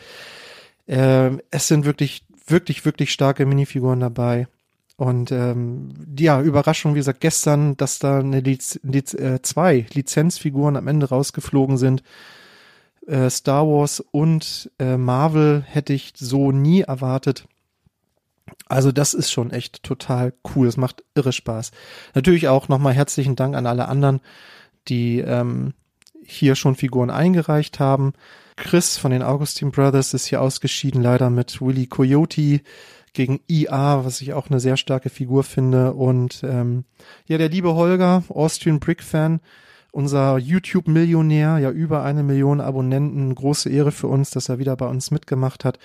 [0.86, 4.46] Äh, es sind wirklich wirklich, wirklich starke Minifiguren dabei.
[4.96, 10.76] Und ähm, ja, Überraschung, wie gesagt, gestern, dass da eine Liz Liz äh, zwei Lizenzfiguren
[10.76, 12.02] am Ende rausgeflogen sind.
[13.07, 17.46] Äh, Star Wars und äh, Marvel hätte ich so nie erwartet.
[18.68, 20.66] Also das ist schon echt total cool.
[20.66, 21.70] Es macht irre Spaß.
[22.14, 24.20] Natürlich auch nochmal herzlichen Dank an alle anderen,
[24.88, 25.74] die ähm,
[26.24, 28.12] hier schon Figuren eingereicht haben.
[28.57, 32.61] Chris von den Augustine Brothers ist hier ausgeschieden, leider mit Willy Coyote
[33.12, 35.94] gegen IA, was ich auch eine sehr starke Figur finde.
[35.94, 36.84] Und ähm,
[37.26, 39.40] ja, der liebe Holger, Austrian Brick Fan,
[39.92, 44.86] unser YouTube-Millionär, ja über eine Million Abonnenten, große Ehre für uns, dass er wieder bei
[44.86, 45.78] uns mitgemacht hat.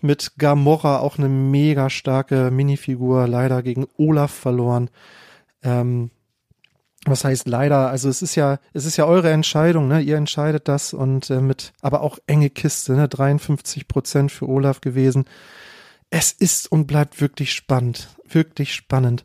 [0.00, 4.90] Mit Gamora auch eine mega starke Minifigur, leider gegen Olaf verloren.
[5.62, 6.10] Ähm,
[7.04, 10.00] was heißt leider, also es ist ja, es ist ja eure Entscheidung, ne?
[10.00, 13.08] Ihr entscheidet das und äh, mit, aber auch enge Kiste, ne?
[13.08, 15.24] 53 Prozent für Olaf gewesen.
[16.10, 19.24] Es ist und bleibt wirklich spannend, wirklich spannend.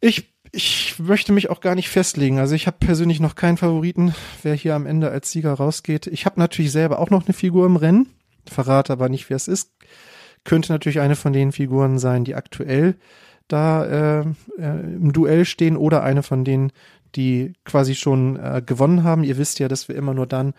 [0.00, 2.38] Ich, ich möchte mich auch gar nicht festlegen.
[2.38, 6.06] Also ich habe persönlich noch keinen Favoriten, wer hier am Ende als Sieger rausgeht.
[6.06, 8.08] Ich habe natürlich selber auch noch eine Figur im Rennen,
[8.50, 9.72] verrate aber nicht, wer es ist.
[10.44, 12.96] Könnte natürlich eine von den Figuren sein, die aktuell
[13.48, 14.20] da äh,
[14.58, 16.72] äh, im Duell stehen oder eine von denen,
[17.16, 19.24] die quasi schon äh, gewonnen haben.
[19.24, 20.54] Ihr wisst ja, dass wir immer nur dann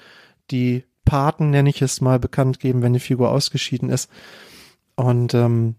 [0.52, 4.10] die Paten, nenne ich es mal, bekannt geben, wenn eine Figur ausgeschieden ist.
[4.96, 5.76] Und ähm,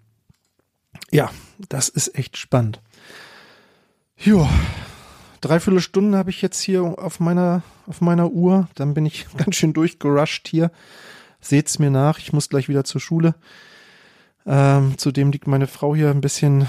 [1.11, 1.31] ja,
[1.69, 2.81] das ist echt spannend.
[4.17, 4.49] Jo,
[5.41, 8.69] dreiviertel Stunden habe ich jetzt hier auf meiner, auf meiner Uhr.
[8.75, 10.71] Dann bin ich ganz schön durchgerusht hier.
[11.41, 13.35] Seht's mir nach, ich muss gleich wieder zur Schule.
[14.47, 16.69] Ähm, zudem liegt meine Frau hier ein bisschen,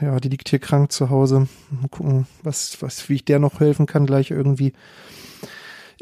[0.00, 1.48] ja, die liegt hier krank zu Hause.
[1.70, 4.72] Mal gucken, was, was, wie ich der noch helfen kann gleich irgendwie.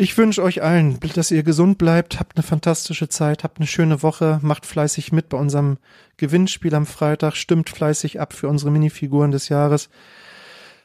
[0.00, 4.00] Ich wünsche euch allen, dass ihr gesund bleibt, habt eine fantastische Zeit, habt eine schöne
[4.00, 5.78] Woche, macht fleißig mit bei unserem
[6.18, 9.90] Gewinnspiel am Freitag, stimmt fleißig ab für unsere Minifiguren des Jahres.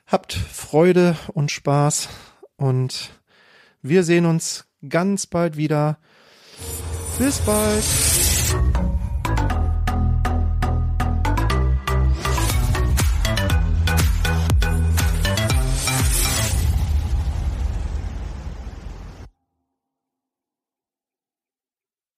[0.08, 2.10] Habt Freude und Spaß
[2.56, 3.12] und
[3.84, 6.00] wir sehen uns ganz bald wieder.
[7.20, 8.43] Bis bald.